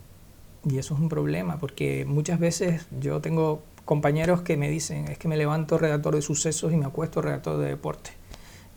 [0.65, 5.17] Y eso es un problema, porque muchas veces yo tengo compañeros que me dicen, es
[5.17, 8.11] que me levanto redactor de sucesos y me acuesto redactor de deporte.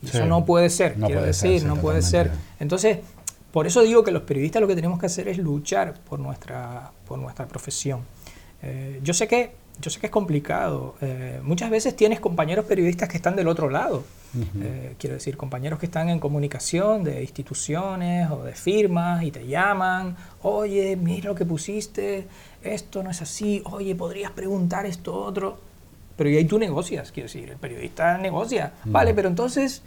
[0.03, 2.31] Eso no puede ser, quiero decir, no puede ser.
[2.59, 2.99] Entonces,
[3.51, 6.91] por eso digo que los periodistas lo que tenemos que hacer es luchar por nuestra,
[7.07, 8.01] por nuestra profesión.
[8.63, 10.95] Eh, yo sé que yo sé que es complicado.
[11.01, 14.03] Eh, muchas veces tienes compañeros periodistas que están del otro lado.
[14.61, 19.45] Eh, quiero decir, compañeros que están en comunicación de instituciones o de firmas y te
[19.45, 22.27] llaman, oye, mira lo que pusiste,
[22.63, 25.59] esto no es así, oye, podrías preguntar esto otro.
[26.15, 28.71] Pero y ahí tú negocias, quiero decir, el periodista negocia.
[28.85, 29.81] Vale, pero entonces,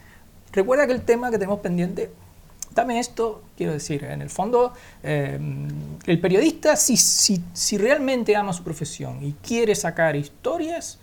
[0.55, 2.11] recuerda que el tema que tenemos pendiente
[2.75, 5.38] dame esto, quiero decir, en el fondo, eh,
[6.07, 10.99] el periodista, si, si, si, realmente ama su profesión y quiere sacar historias,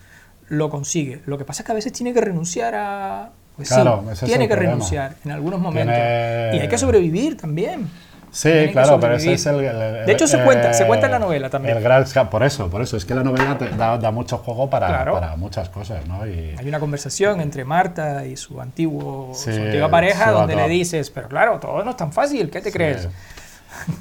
[0.50, 1.22] lo consigue.
[1.26, 3.32] Lo que pasa es que a veces tiene que renunciar a...
[3.56, 5.96] Pues claro, tiene que renunciar en algunos momentos.
[5.96, 7.90] Y hay que sobrevivir también.
[8.32, 11.50] Sí, claro, pero ese es el, De hecho, se, cuenta, se cuenta en la novela
[11.50, 11.76] también.
[11.76, 12.96] El gran, por eso, por eso.
[12.96, 16.26] Es que la novela da, mucho juego para, para muchas cosas, ¿no?
[16.26, 21.10] Y, Hay una conversación entre Marta y su, antiguo, su antigua pareja donde le dices,
[21.10, 23.10] pero claro, todo no es tan fácil, ¿qué te crees?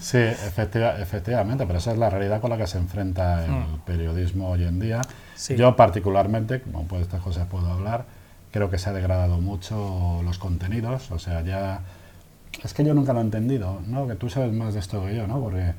[0.01, 3.81] Sí, efectivamente, pero esa es la realidad con la que se enfrenta el mm.
[3.87, 5.01] periodismo hoy en día.
[5.57, 8.05] Yo particularmente, como de estas cosas puedo hablar,
[8.51, 11.81] creo que se ha degradado mucho los contenidos, o sea, ya
[12.63, 14.07] es que yo nunca lo he entendido, ¿no?
[14.07, 15.41] Que tú sabes más de esto que yo, ¿no?
[15.41, 15.73] Porque,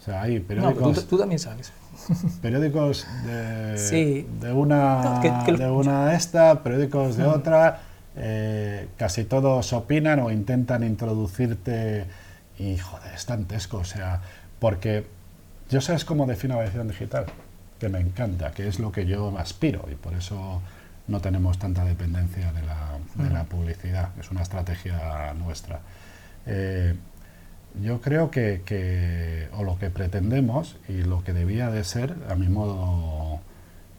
[0.00, 0.96] o sea, hay periódicos...
[0.96, 1.72] No, tú, también sabes.
[2.42, 7.80] Periódicos de, de una, de una esta, periódicos de otra,
[8.16, 12.04] eh, casi todos opinan o intentan introducirte
[12.58, 14.20] y, joder, es dantesco, o sea,
[14.58, 15.06] porque
[15.70, 17.26] yo sabes cómo defino la edición digital,
[17.80, 20.60] que me encanta, que es lo que yo aspiro y por eso
[21.08, 25.80] no tenemos tanta dependencia de la, de la publicidad, es una estrategia nuestra.
[26.46, 26.94] Eh,
[27.82, 32.48] yo creo que, o lo que pretendemos y lo que debía de ser, a mi
[32.48, 33.40] modo,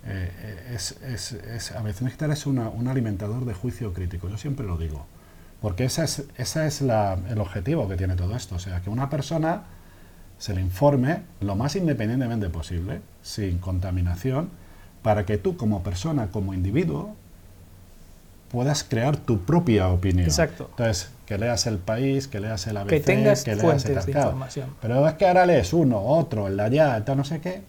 [0.06, 4.66] eh, es, es, es, a veces es una, un alimentador de juicio crítico, yo siempre
[4.66, 5.06] lo digo,
[5.62, 8.90] porque ese es, esa es la, el objetivo que tiene todo esto, o sea, que
[8.90, 9.64] una persona
[10.40, 14.50] se le informe lo más independientemente posible, sin contaminación,
[15.04, 17.16] para que tú como persona, como individuo,
[18.52, 20.26] puedas crear tu propia opinión.
[20.26, 20.68] Exacto.
[20.72, 24.12] Entonces, que leas el país, que leas el ABC, que, tengas que leas el de
[24.12, 24.76] información.
[24.82, 27.62] Pero es que ahora lees uno, otro, el de allá, no sé qué,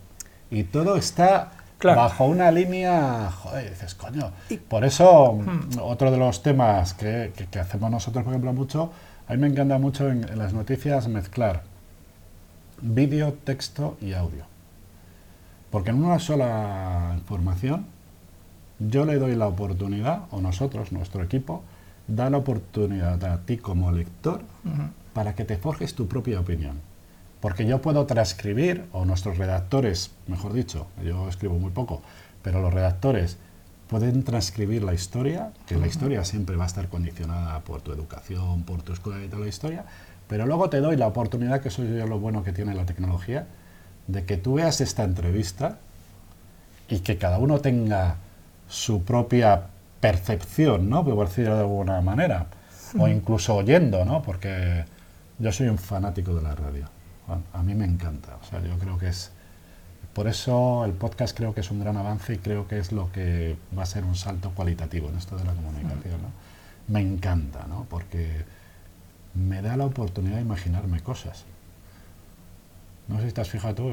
[0.50, 1.50] y todo está
[1.82, 4.30] bajo una línea, joder, dices, coño.
[4.68, 5.80] Por eso, hmm.
[5.82, 8.92] otro de los temas que, que, hacemos nosotros, por ejemplo, mucho,
[9.26, 11.62] a mí me encanta mucho en, en las noticias mezclar
[12.80, 14.44] vídeo, texto y audio.
[15.72, 17.86] Porque en una sola información
[18.78, 21.64] yo le doy la oportunidad, o nosotros, nuestro equipo,
[22.08, 24.40] da la oportunidad a ti como lector
[25.12, 26.80] para que te forjes tu propia opinión.
[27.40, 32.02] Porque yo puedo transcribir, o nuestros redactores, mejor dicho, yo escribo muy poco,
[32.42, 33.36] pero los redactores
[33.88, 38.64] pueden transcribir la historia, que la historia siempre va a estar condicionada por tu educación,
[38.64, 39.84] por tu escuela y toda la historia,
[40.26, 43.46] pero luego te doy la oportunidad, que eso es lo bueno que tiene la tecnología,
[44.06, 45.78] de que tú veas esta entrevista
[46.88, 48.16] y que cada uno tenga
[48.68, 49.68] su propia
[50.00, 51.04] percepción, ¿no?
[51.04, 52.46] Por decirlo de alguna manera.
[52.98, 54.22] O incluso oyendo, ¿no?
[54.22, 54.84] Porque
[55.38, 56.86] Yo soy un fanático de la radio.
[57.52, 58.36] A, mí me encanta.
[58.42, 59.30] O sea, yo creo que es...
[60.14, 63.12] Por eso el podcast creo que es un gran avance y creo que es lo
[63.12, 66.22] que va a ser un salto cualitativo en esto de la comunicación.
[66.22, 66.32] ¿no?
[66.88, 67.86] Me encanta, ¿no?
[67.88, 68.44] Porque
[69.34, 71.44] me da la oportunidad de imaginarme cosas.
[73.06, 73.90] No sé si te has fijado tú,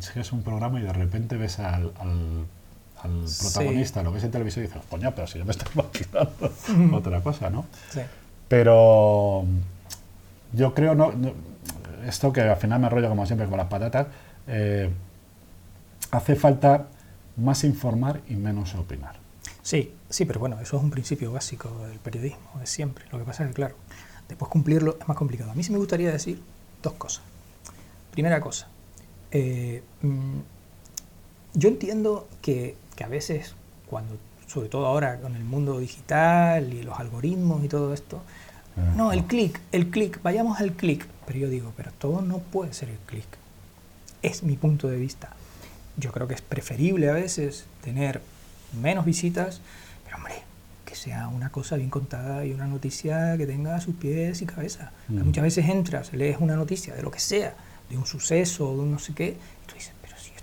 [0.00, 2.46] sigues un programa y de repente ves al, al,
[3.02, 3.42] al Sí.
[3.44, 6.52] protagonista, lo ves en televisión y dices, coño, pero si yo me estoy imaginando
[6.96, 7.66] otra cosa, ¿no?
[7.90, 8.00] Sí.
[8.48, 9.44] Pero
[10.52, 11.32] yo creo, no, no-
[12.06, 14.06] esto que al final me rollo como siempre con las patatas,
[14.46, 14.90] eh,
[16.10, 16.86] hace falta
[17.36, 19.16] más informar y menos opinar.
[19.62, 23.04] Sí, sí, pero bueno, eso es un principio básico del periodismo, de siempre.
[23.12, 23.76] Lo que pasa es que, claro,
[24.28, 25.52] después cumplirlo es más complicado.
[25.52, 26.42] A mí sí me gustaría decir
[26.82, 27.22] dos cosas.
[28.10, 28.66] Primera cosa,
[29.30, 30.38] eh, mm,
[31.54, 33.54] yo entiendo que, que a veces,
[33.86, 38.22] cuando, sobre todo ahora con el mundo digital y los algoritmos y todo esto,
[38.96, 41.06] no, el clic, el clic, vayamos al clic.
[41.26, 43.26] Pero yo digo, pero todo no puede ser el clic.
[44.22, 45.30] Es mi punto de vista.
[45.96, 48.22] Yo creo que es preferible a veces tener
[48.80, 49.60] menos visitas,
[50.04, 50.36] pero hombre,
[50.86, 54.92] que sea una cosa bien contada y una noticia que tenga sus pies y cabeza.
[55.08, 55.22] Mm.
[55.22, 57.54] Muchas veces entras, lees una noticia de lo que sea,
[57.90, 59.92] de un suceso, de un no sé qué, y tú dices,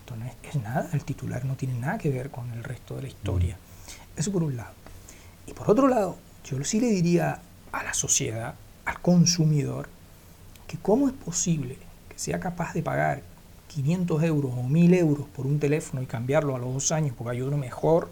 [0.09, 2.95] esto no es, es nada, el titular no tiene nada que ver con el resto
[2.95, 3.57] de la historia.
[4.15, 4.71] Eso por un lado.
[5.45, 7.41] Y por otro lado, yo sí le diría
[7.71, 9.87] a la sociedad, al consumidor,
[10.67, 11.77] que cómo es posible
[12.09, 13.21] que sea capaz de pagar
[13.67, 17.37] 500 euros o 1000 euros por un teléfono y cambiarlo a los dos años porque
[17.37, 18.09] hay uno mejor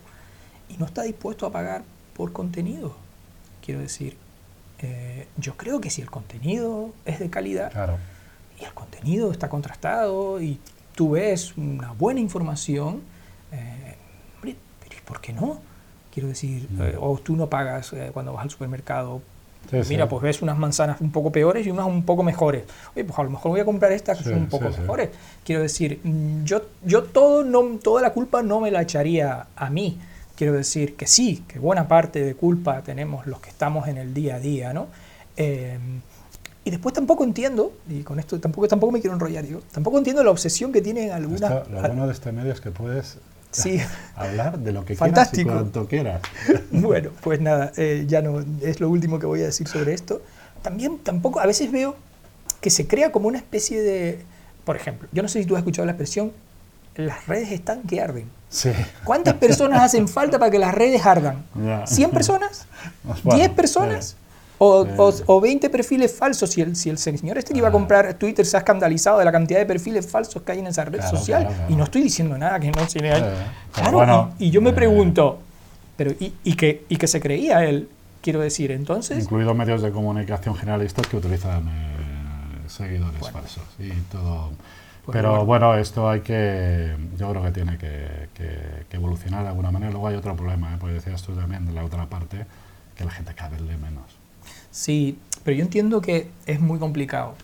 [0.70, 1.84] y no está dispuesto a pagar
[2.16, 2.96] por contenido.
[3.66, 4.18] Quiero decir,
[4.80, 7.98] eh, yo creo que si el contenido es de calidad Claro.
[8.60, 10.60] y el contenido está contrastado y
[10.98, 13.02] tú ves una buena información,
[13.52, 13.96] eh,
[14.36, 15.60] hombre, pero ¿y por qué no?
[16.12, 16.82] Quiero decir, Mm.
[16.82, 19.22] eh, o tú no pagas eh, cuando vas al supermercado.
[19.70, 19.90] Sí, sí.
[19.90, 22.64] Mira, pues ves unas manzanas un poco peores y unas un poco mejores.
[22.96, 25.10] Oye, pues a lo mejor voy a comprar estas que son un poco mejores.
[25.46, 29.70] Quiero decir, mm, yo, yo todo no, toda la culpa no me la echaría a
[29.70, 30.00] mí.
[30.36, 34.14] Quiero decir que sí, que buena parte de culpa tenemos los que estamos en el
[34.16, 34.88] día a día, ¿no?
[36.68, 40.22] Y después tampoco entiendo, y con esto tampoco, tampoco me quiero enrollar, digo, tampoco entiendo
[40.22, 41.42] la obsesión que tienen algunas...
[41.50, 43.20] Esto- lo bueno de este medio es que puedes
[43.52, 43.80] Sí,
[44.18, 45.48] hablar de lo que Fantástico.
[45.48, 46.22] quieras y cuanto quieras.
[46.72, 50.22] bueno, pues nada, eh, ya no es lo último que voy a decir sobre esto.
[50.62, 51.96] También tampoco, a veces veo
[52.60, 54.20] que se crea como una especie de,
[54.66, 56.34] por ejemplo, yo no sé si tú has escuchado la expresión,
[56.98, 58.30] las redes están que arden.
[58.50, 58.72] Sí.
[59.06, 61.46] ¿Cuántas personas hacen falta para que las redes ardan?
[61.56, 61.86] Ya.
[61.86, 62.66] ¿100 personas?
[63.08, 64.18] Pues bueno, ¿10 personas?
[64.60, 64.92] O, Sí.
[64.98, 66.50] o- o 20 perfiles falsos.
[66.50, 69.26] Si el, si el señor este que iba a comprar Twitter se ha escandalizado de
[69.26, 71.42] la cantidad de perfiles falsos que hay en esa red Claro, social.
[71.44, 71.74] claro, claro.
[71.74, 73.34] Y no estoy diciendo nada que no se le haya-
[73.72, 75.40] Claro, bueno, y, y yo me eh, pregunto,
[75.96, 77.88] pero y, y que, y que se creía él,
[78.22, 79.24] quiero decir, entonces...
[79.24, 83.38] Incluidos medios de comunicación generalistas que utilizan eh, seguidores Bueno.
[83.40, 84.50] falsos y todo.
[85.06, 85.46] Pues Pero bueno.
[85.46, 85.76] bueno.
[85.78, 89.92] esto hay que, yo creo que tiene que, que- que evolucionar de alguna manera.
[89.92, 90.78] Luego hay otro problema, ¿eh?
[90.80, 92.46] porque decías tú también de la otra parte,
[92.96, 94.17] que la gente cada vez lee menos.
[94.72, 97.36] Sí, pero yo entiendo que es muy complicado.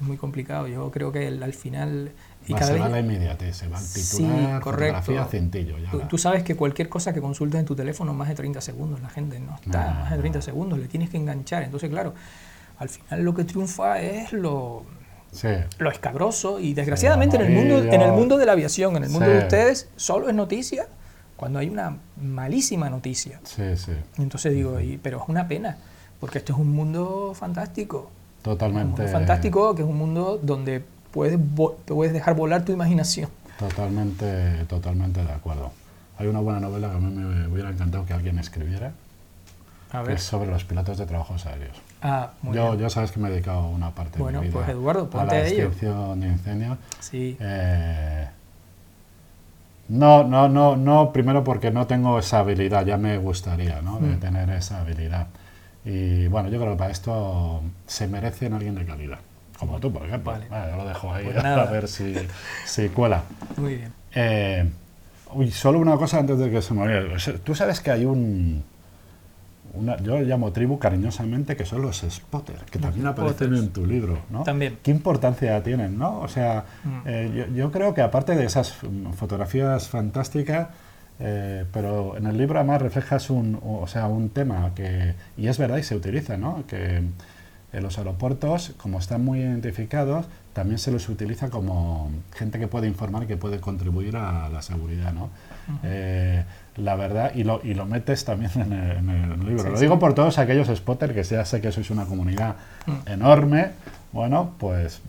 [0.00, 0.66] Es muy complicado.
[0.68, 2.10] Yo creo que el- al final...
[2.46, 5.00] Y Va, cada se vez- va la inmediatez, se va el Sí, titular, correcto.
[5.00, 5.78] fotografía, cintillo.
[5.78, 8.60] Ya Tú, tú sabes que cualquier cosa que consultes en tu teléfono, más de 30
[8.60, 10.00] segundos, la gente no está, No.
[10.00, 11.62] más de 30 segundos, le tienes que enganchar.
[11.62, 12.12] Entonces, claro,
[12.78, 14.84] al final lo que triunfa es lo,
[15.32, 19.04] Sí, lo escabroso y desgraciadamente en el, mundo, en el mundo de la aviación, en
[19.04, 19.32] el mundo Sí.
[19.32, 20.86] de ustedes, solo es noticia
[21.36, 23.40] cuando hay una malísima noticia.
[23.44, 23.92] sí, sí.
[24.18, 25.78] Entonces digo, y- pero es una pena,
[26.24, 28.08] porque este es un mundo fantástico.
[28.38, 29.02] Un Totalmente.
[29.02, 31.38] mundo fantástico, que es un mundo donde puedes,
[31.84, 33.28] puedes dejar volar tu imaginación.
[33.58, 35.70] Totalmente, totalmente de acuerdo.
[36.18, 38.92] Hay una buena novela que a mí me hubiera encantado que alguien escribiera,
[39.92, 40.16] A que ver.
[40.16, 41.76] es sobre los pilotos de trabajos aéreos.
[42.00, 42.78] Ah, muy Yo, bien.
[42.78, 45.26] yo sabes que me he dedicado una parte Bueno, de mi vida pues, Eduardo, ponte
[45.26, 45.64] la a ello.
[45.66, 46.78] extinción de incendios.
[47.00, 47.36] Sí.
[47.38, 48.28] Eh,
[49.88, 53.98] no, no, no, no, primero porque no tengo esa habilidad, ya me gustaría ¿no?
[53.98, 54.20] de Mm.
[54.20, 55.26] tener esa habilidad.
[55.84, 59.18] Y bueno, yo creo que para esto se merecen alguien de calidad,
[59.58, 60.32] como tú, por ejemplo.
[60.32, 60.46] Vale.
[60.70, 62.14] Yo lo dejo ahí Pues a ver si,
[62.66, 63.22] si cuela.
[63.56, 63.92] Muy bien.
[64.14, 64.70] Eh,
[65.34, 67.38] uy, solo una cosa antes de que se me olvide.
[67.44, 68.64] Tú sabes que hay un.
[69.76, 73.60] Una, yo llamo tribu cariñosamente que son los spotters, que Los también aparecen spotters.
[73.64, 74.44] en tu libro, ¿no?
[74.44, 74.78] También.
[74.84, 76.20] ¿Qué importancia tienen, no?
[76.20, 77.00] O sea, Mm.
[77.06, 78.72] eh, yo, yo creo que aparte de esas
[79.16, 80.68] fotografías fantásticas,
[81.20, 85.58] eh, pero en el libro además reflejas un, o sea, un tema que, y es
[85.58, 86.64] verdad y se utiliza, ¿no?
[86.66, 87.02] Que
[87.72, 92.86] en los aeropuertos, como están muy identificados, también se los utiliza como gente que puede
[92.86, 95.30] informar que puede contribuir a la seguridad, ¿no?
[95.82, 96.44] Eh,
[96.76, 99.64] la verdad, y lo, y lo metes también en el, en el libro.
[99.64, 99.82] Sí, lo sí.
[99.82, 102.56] digo por todos aquellos spotters, que ya sé que sois una comunidad
[102.86, 103.08] Mm.
[103.10, 103.70] enorme,
[104.12, 105.00] Bueno, pues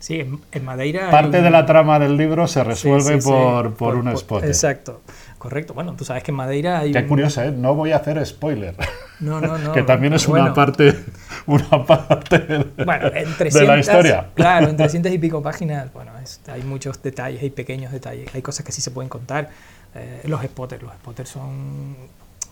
[0.00, 1.06] Sí, en, en Madeira.
[1.06, 3.96] hay parte un- de la trama del libro se Sí, resuelve sí, sí, por, por
[3.96, 4.44] un spot.
[4.44, 5.00] Exacto,
[5.38, 5.74] correcto.
[5.74, 6.92] Bueno, tú sabes que en Madeira hay.
[6.92, 7.50] Qué un- curioso, ¿eh?
[7.50, 8.76] No voy a hacer spoiler.
[9.18, 9.72] No, no, no.
[9.72, 10.94] que también es bueno, una parte,
[11.46, 14.26] una parte de, Bueno, en 300, de la historia.
[14.34, 18.42] Claro, en 300 y pico páginas, bueno, es- hay muchos detalles, hay pequeños detalles, hay
[18.42, 19.50] cosas que sí se pueden contar.
[19.96, 21.96] Eh, los spotters, los spotters son,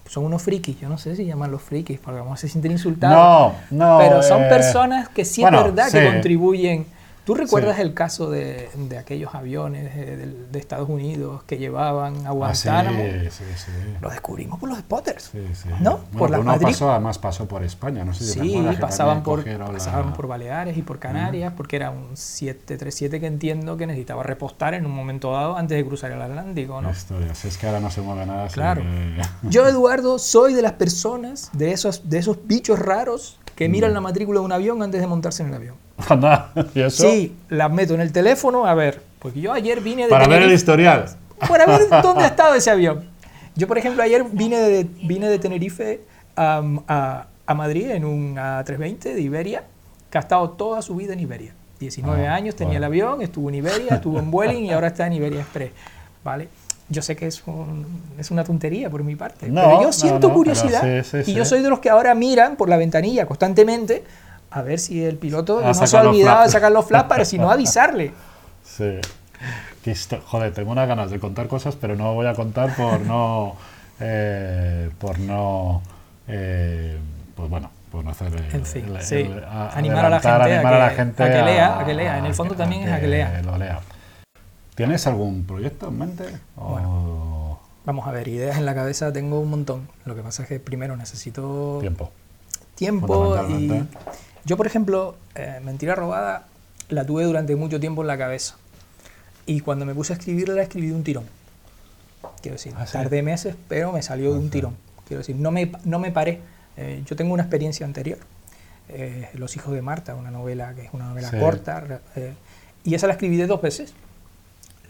[0.08, 3.52] son unos frikis, yo no sé si llamarlos frikis, porque vamos a se sienten insultados.
[3.70, 3.98] No, no.
[3.98, 5.98] pero son eh, personas que sí bueno, es verdad sí.
[5.98, 6.95] que contribuyen.
[7.26, 7.82] ¿Tú recuerdas Sí.
[7.82, 12.68] el caso de, de aquellos aviones eh, de, Estados Unidos que llevaban a Ah, sí,
[12.68, 13.02] Guantánamo?
[13.30, 13.70] sí, sí.
[14.00, 15.24] Lo descubrimos por los spotters.
[15.32, 15.68] Sí, sí.
[15.80, 15.98] ¿No?
[15.98, 16.66] Bueno, Por las uno Madrid.
[16.68, 20.76] pasó, además pasó por España, no sé si Sí, pasaban por, la- pasaban por Baleares
[20.76, 25.32] y por Canarias, porque era un 737 que entiendo que necesitaba repostar en un momento
[25.32, 26.90] dado antes de cruzar el Atlántico, ¿no?
[26.92, 28.46] la es que ahora no se mueve nada.
[28.48, 28.82] Claro.
[28.82, 33.92] que- Yo, Eduardo, soy de las personas, de esos, de esos bichos raros que miran
[33.94, 35.85] la matrícula de un avión antes de montarse en el avión.
[36.08, 37.08] Anda, ¿Y eso?
[37.08, 40.42] Sí, las meto en el teléfono, a ver, porque yo ayer vine de Para ver
[40.42, 41.06] el Tenerife- historial.
[41.48, 43.04] para ver dónde ha estado ese avión.
[43.54, 46.00] Yo, por ejemplo, ayer vine de, vine de Tenerife
[46.36, 49.64] a, a- a Madrid en un A320 de Iberia,
[50.10, 51.52] que ha estado toda su vida en Iberia.
[51.80, 52.86] 19 Ah, años tenía el bueno.
[53.10, 55.70] avión, estuvo en Iberia, estuvo en Vueling y ahora está en Iberia Express.
[56.24, 56.48] ¿Vale?
[56.88, 57.86] Yo sé que es, un-
[58.18, 61.24] es una tontería por mi parte, No, pero yo no, siento no, curiosidad pero sí,
[61.24, 61.50] sí, y yo sí.
[61.50, 64.04] soy de los que ahora miran por la ventanilla constantemente
[64.56, 67.24] a ver si el piloto A no se ha olvidado de sacar los flaps para
[67.24, 68.12] si no avisarle.
[68.64, 69.00] Sí.
[70.26, 73.54] Joder, tengo unas ganas de contar cosas, pero no voy a contar por no.
[74.00, 75.82] eh, por no.
[76.26, 76.98] eh,
[77.36, 78.28] pues bueno, por no hacer.
[78.34, 79.14] el- En fin, el- sí.
[79.16, 81.78] el- a- Animar a la gente a animar que- a la gente a que lea,
[81.78, 82.18] a que lea.
[82.18, 83.42] En el fondo también es a que lea.
[83.44, 83.80] lo lea.
[84.74, 86.24] ¿Tienes algún proyecto en mente?
[86.56, 89.86] O Vamos a ver, ideas en la cabeza tengo un montón.
[90.04, 92.10] Lo que pasa es que primero necesito tiempo.
[92.74, 93.84] tiempo y.
[94.46, 96.46] yo, por ejemplo, eh, Mentira Robada
[96.88, 98.54] la tuve durante mucho tiempo en la cabeza.
[99.44, 101.24] Y cuando me puse a escribirla, la escribí de un tirón.
[102.40, 102.92] Quiero decir, Ah, ¿sí?
[102.94, 104.76] tardé meses, pero me salió de un tirón.
[105.06, 106.40] Quiero decir, no me, no me paré.
[106.76, 108.18] Eh, yo tengo una experiencia anterior.
[108.88, 111.38] Eh, Los hijos de Marta, una novela que es una novela Sí.
[111.38, 112.00] corta.
[112.16, 112.32] eh,
[112.84, 113.94] y esa la escribí de dos veces.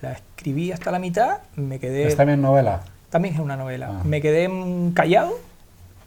[0.02, 2.06] La escribí hasta la mitad, me quedé...
[2.06, 2.82] ¿Es también novela?
[3.08, 3.88] También es una novela.
[3.90, 4.02] Ah.
[4.04, 4.50] Me quedé
[4.94, 5.32] callado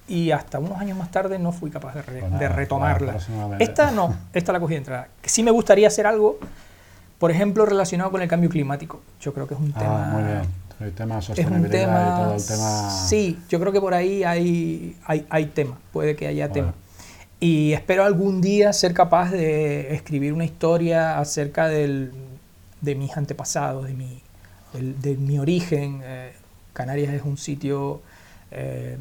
[0.10, 3.16] y hasta unos años más tarde no fui capaz de, re- Pues de retomarla.
[3.60, 5.08] Esta no, esta la cogí de entrada.
[5.24, 6.40] Sí me gustaría hacer algo,
[7.20, 9.02] por ejemplo, relacionado con el cambio climático.
[9.22, 10.06] Yo creo que es un tema...
[10.08, 10.42] Ah, muy bien.
[10.80, 12.02] El tema de Es un sostenibilidad tema...
[12.02, 12.90] y todo el tema.
[13.08, 16.54] Sí, yo creo que por ahí hay, hay, hay tema, puede que haya Bueno.
[16.72, 16.74] tema.
[17.42, 22.12] Y espero algún día ser capaz de escribir una historia acerca del,
[22.82, 24.22] de mis antepasados, de mi,
[24.74, 26.02] del- de mi origen.
[26.04, 26.34] Eh,
[26.74, 28.02] Canarias es un sitio
[28.52, 28.98] eh,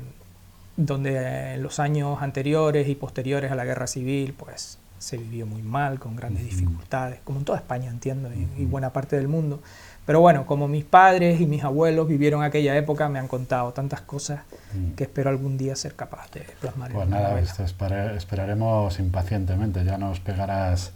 [0.79, 5.45] donde eh, en los años anteriores y posteriores a la guerra civil, pues se vivió
[5.47, 9.29] muy mal, con grandes dificultades, como en toda España, entiendo, y, y buena parte del
[9.29, 9.61] mundo.
[10.07, 14.01] Pero bueno, como mis padres y mis abuelos vivieron aquella época, me han contado tantas
[14.01, 14.41] cosas
[14.75, 14.93] Mm.
[14.97, 18.99] que espero algún día ser capaz de plasmar en Pues una nada, este, espere- esperaremos
[19.01, 19.85] impacientemente.
[19.85, 20.93] Ya nos pegarás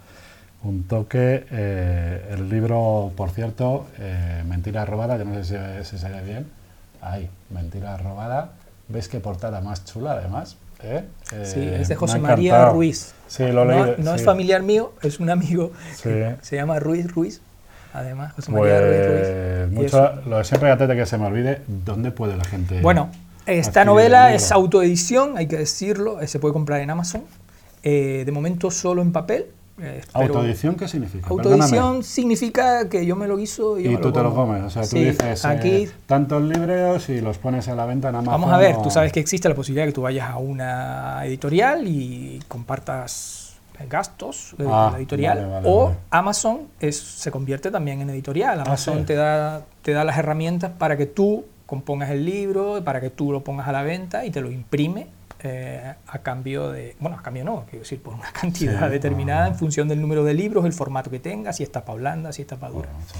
[0.62, 1.46] un toque.
[1.50, 6.22] Eh, el libro, por cierto, eh, Mentira robada, yo no sé si, si se ve
[6.22, 6.46] bien.
[7.00, 8.52] Ahí, Mentira robada.
[8.92, 10.56] ¿Ves qué portada más chula, además?
[10.82, 11.04] ¿Eh?
[11.44, 12.74] Sí, Eh, es de José María encantado.
[12.74, 13.14] Ruiz.
[13.28, 13.94] Sí, lo no, leí.
[13.98, 14.24] no es sí.
[14.26, 15.72] familiar mío, es un amigo.
[15.96, 16.10] Sí.
[16.42, 17.40] Se llama Ruiz Ruiz.
[17.94, 19.20] Además, José María Ruiz Ruiz.
[19.22, 22.44] Pues mucho, es- lo de siempre antes de que se me olvide, ¿dónde puede la
[22.44, 22.80] gente?
[22.80, 23.10] Bueno,
[23.46, 27.22] esta novela el es autoedición, hay que decirlo, eh, se puede comprar en Amazon.
[27.84, 29.46] Eh, de momento solo en papel.
[29.80, 31.28] Eh, ¿Autoedición qué significa?
[31.28, 34.62] Autoedición significa que yo me lo guiso y, yo Y me tú te lo comes,
[34.62, 38.10] o sea, tú Sí, dices aquí eh, tantos libros y los pones a la venta
[38.10, 38.32] en Amazon.
[38.40, 40.36] Vamos a ver, o- tú sabes que existe la posibilidad de que tú vayas a
[40.38, 43.38] una editorial y compartas
[43.88, 45.96] gastos de Ah, la editorial vale, vale, o vale.
[46.10, 48.60] Amazon es, se convierte también en editorial.
[48.60, 49.04] Amazon Ah, sí.
[49.06, 53.32] te, da, te da las herramientas para que tú compongas el libro, para que tú
[53.32, 55.06] lo pongas a la venta y te lo imprime
[55.42, 59.48] eh, a cambio de, bueno, a cambio no, quiero decir, por una cantidad Sí, determinada
[59.48, 62.42] en función del número de libros, el formato que tenga, si está para blanda, si
[62.42, 62.88] está para dura.
[63.06, 63.18] Sí.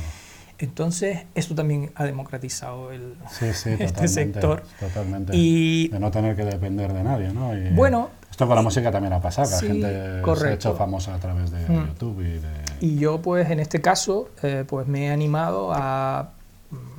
[0.59, 4.63] Entonces, eso también ha democratizado el, Sí, sí, este totalmente, sector.
[4.79, 5.33] Totalmente.
[5.35, 7.57] Y de no tener que depender de nadie, ¿no?
[7.57, 10.23] Y Bueno, Esto con la música también ha pasado, que sí, la gente se ha
[10.23, 10.55] correcto.
[10.71, 11.87] hecho famosa a través de Mm.
[11.89, 12.49] YouTube y de...
[12.81, 16.31] Y yo, pues, en este caso, eh, pues me he animado a,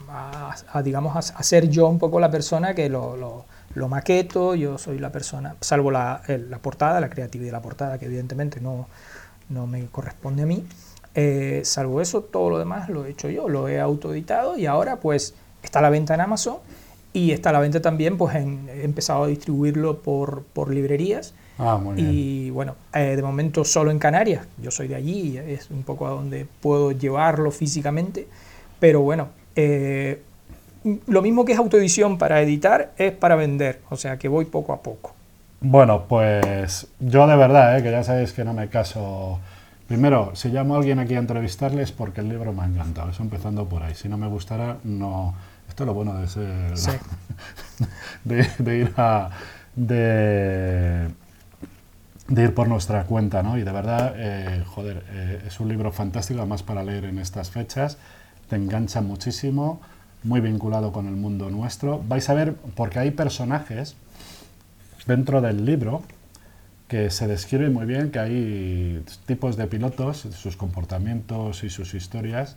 [0.10, 3.46] a, a, digamos, a, a ser yo un poco la persona que lo, lo,
[3.76, 7.98] lo maqueto, yo soy la persona, salvo la, la portada, la creatividad de la portada,
[7.98, 8.88] que evidentemente no,
[9.50, 10.64] no me corresponde a mí.
[11.16, 14.98] Eh, salvo eso, todo lo demás lo he hecho yo, lo he autoeditado y ahora,
[14.98, 16.58] pues, está a la venta en Amazon
[17.14, 21.34] y está a la venta también, pues en- he empezado a distribuirlo por, por librerías.
[21.60, 22.10] Ah, muy bien.
[22.12, 26.08] Y bueno, eh, de momento solo en Canarias, yo soy de allí, es un poco
[26.08, 28.28] a donde puedo llevarlo físicamente,
[28.80, 30.24] pero bueno, eh,
[31.08, 34.74] lo mismo que es autoedición para editar es para vender, o sea que voy poco
[34.74, 35.14] a poco.
[35.62, 37.84] Bueno, pues yo de verdad, ¿eh?
[37.84, 39.40] que ya sabéis que no me caso.
[39.88, 43.24] Primero, si llamo a alguien aquí a entrevistarles porque el libro me ha encantado, eso
[43.24, 43.96] empezando por ahí.
[43.96, 45.34] Si no me gustara, no.
[45.70, 46.78] Esto es lo bueno de ser.
[46.78, 46.92] Sí.
[48.26, 49.30] de, de ir a.
[49.76, 51.08] De,
[52.28, 53.58] de ir por nuestra cuenta, ¿no?
[53.58, 57.52] Y de verdad, eh, joder, eh, es un libro fantástico, además para leer en estas
[57.52, 57.98] fechas.
[58.50, 59.82] Te engancha muchísimo,
[60.24, 62.02] muy vinculado con el mundo nuestro.
[62.08, 63.96] Vais a ver, porque hay personajes
[65.06, 66.02] dentro del libro
[66.88, 72.56] que se describe muy bien que hay tipos de pilotos, sus comportamientos y sus historias,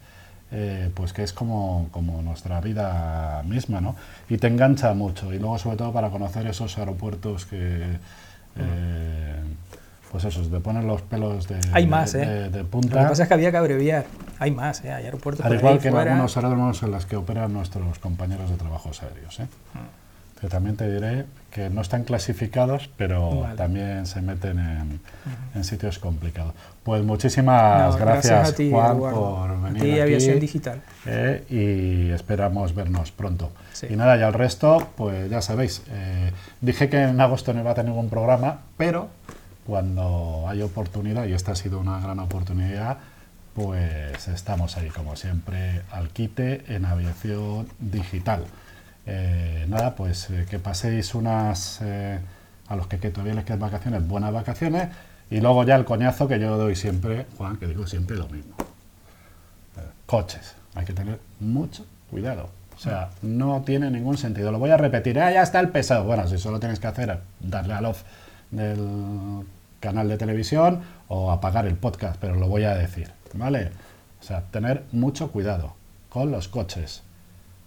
[0.53, 3.97] eh, pues que es como, como nuestra vida misma, ¿no?
[4.29, 5.33] Y te engancha mucho.
[5.33, 7.83] Y luego, sobre todo, para conocer esos aeropuertos que,
[8.57, 9.35] eh,
[10.13, 12.27] pues esos, te ponen los pelos de, Hay más, de, ¿eh?
[12.27, 13.09] de- de Lo que punta.
[13.09, 14.05] pasa es que había que abreviar,
[14.39, 14.93] hay más, ¿eh?
[14.93, 16.13] hay aeropuertos Al igual que en fuera.
[16.13, 19.41] algunos aeródromos en los que operan nuestros compañeros de trabajos aéreos.
[19.41, 19.47] ¿eh?
[20.41, 23.57] Que también te diré que no están clasificados, pero Vale.
[23.57, 25.01] también se meten en,
[25.55, 26.53] en sitios complicados.
[26.83, 30.01] Pues muchísimas No, gracias, a ti, Juan, por A venir ti, aquí.
[30.01, 30.83] Aviación Digital.
[31.07, 33.51] eh, y esperamos vernos pronto.
[33.73, 33.87] Sí.
[33.89, 35.83] Y nada, ya el resto, pues ya sabéis.
[35.89, 39.09] eh, dije que en agosto no iba a tener ningún programa, pero
[39.67, 42.99] cuando hay oportunidad, y esta ha sido una gran oportunidad,
[43.55, 48.45] pues estamos ahí, como siempre, al quite en aviación digital.
[49.07, 52.19] Eh, nada, pues eh, que paséis unas, eh,
[52.69, 54.89] a los que, todavía les quedan vacaciones, buenas vacaciones,
[55.31, 58.57] y luego ya el coñazo que yo doy siempre, Juan, que digo siempre lo mismo
[60.07, 60.55] coches.
[60.75, 62.49] Hay que tener mucho cuidado.
[62.75, 64.53] O sea, no tiene ningún sentido.
[64.53, 65.19] Lo voy a repetir.
[65.19, 66.05] Ah, ya está el pesado.
[66.05, 68.03] Bueno, si solo tienes que hacer darle al off
[68.51, 69.45] del
[69.87, 73.12] canal de televisión o apagar el podcast, pero lo voy a decir.
[73.34, 73.70] ¿Vale?
[74.20, 75.74] O sea, tener mucho cuidado
[76.09, 77.03] con los coches.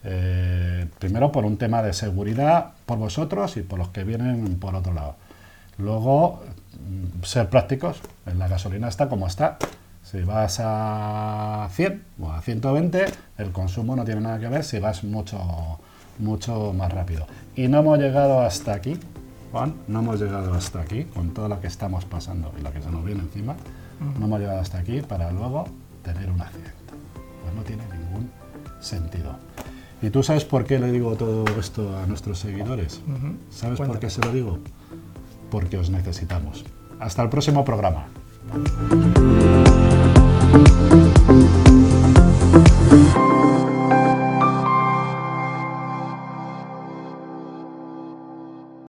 [0.04, 4.76] Eh, primero por un tema de seguridad por vosotros y por los que vienen por
[4.76, 5.16] otro lado.
[5.78, 6.44] Luego,
[6.74, 8.02] mm, ser prácticos.
[8.38, 9.58] La gasolina está como está.
[10.04, 13.06] Si vas a 100 o a 120,
[13.38, 15.40] el consumo no tiene nada que ver si vas mucho,
[16.18, 17.28] mucho más rápido.
[17.56, 19.00] Y no hemos llegado hasta aquí,
[19.52, 22.82] Juan, no hemos llegado hasta aquí, con todo lo que estamos pasando y lo que
[22.82, 23.56] se nos viene encima,
[24.20, 25.66] no hemos llegado hasta aquí para luego
[26.04, 26.72] tener un accidente.
[27.42, 28.30] Pues no tiene ningún
[28.80, 29.36] sentido.
[30.02, 33.02] ¿Y tú sabes por qué le digo todo esto a nuestros seguidores?
[33.50, 34.60] ¿Sabes por qué se lo digo?
[35.50, 36.64] Porque os necesitamos.
[37.00, 38.06] Hasta el próximo programa.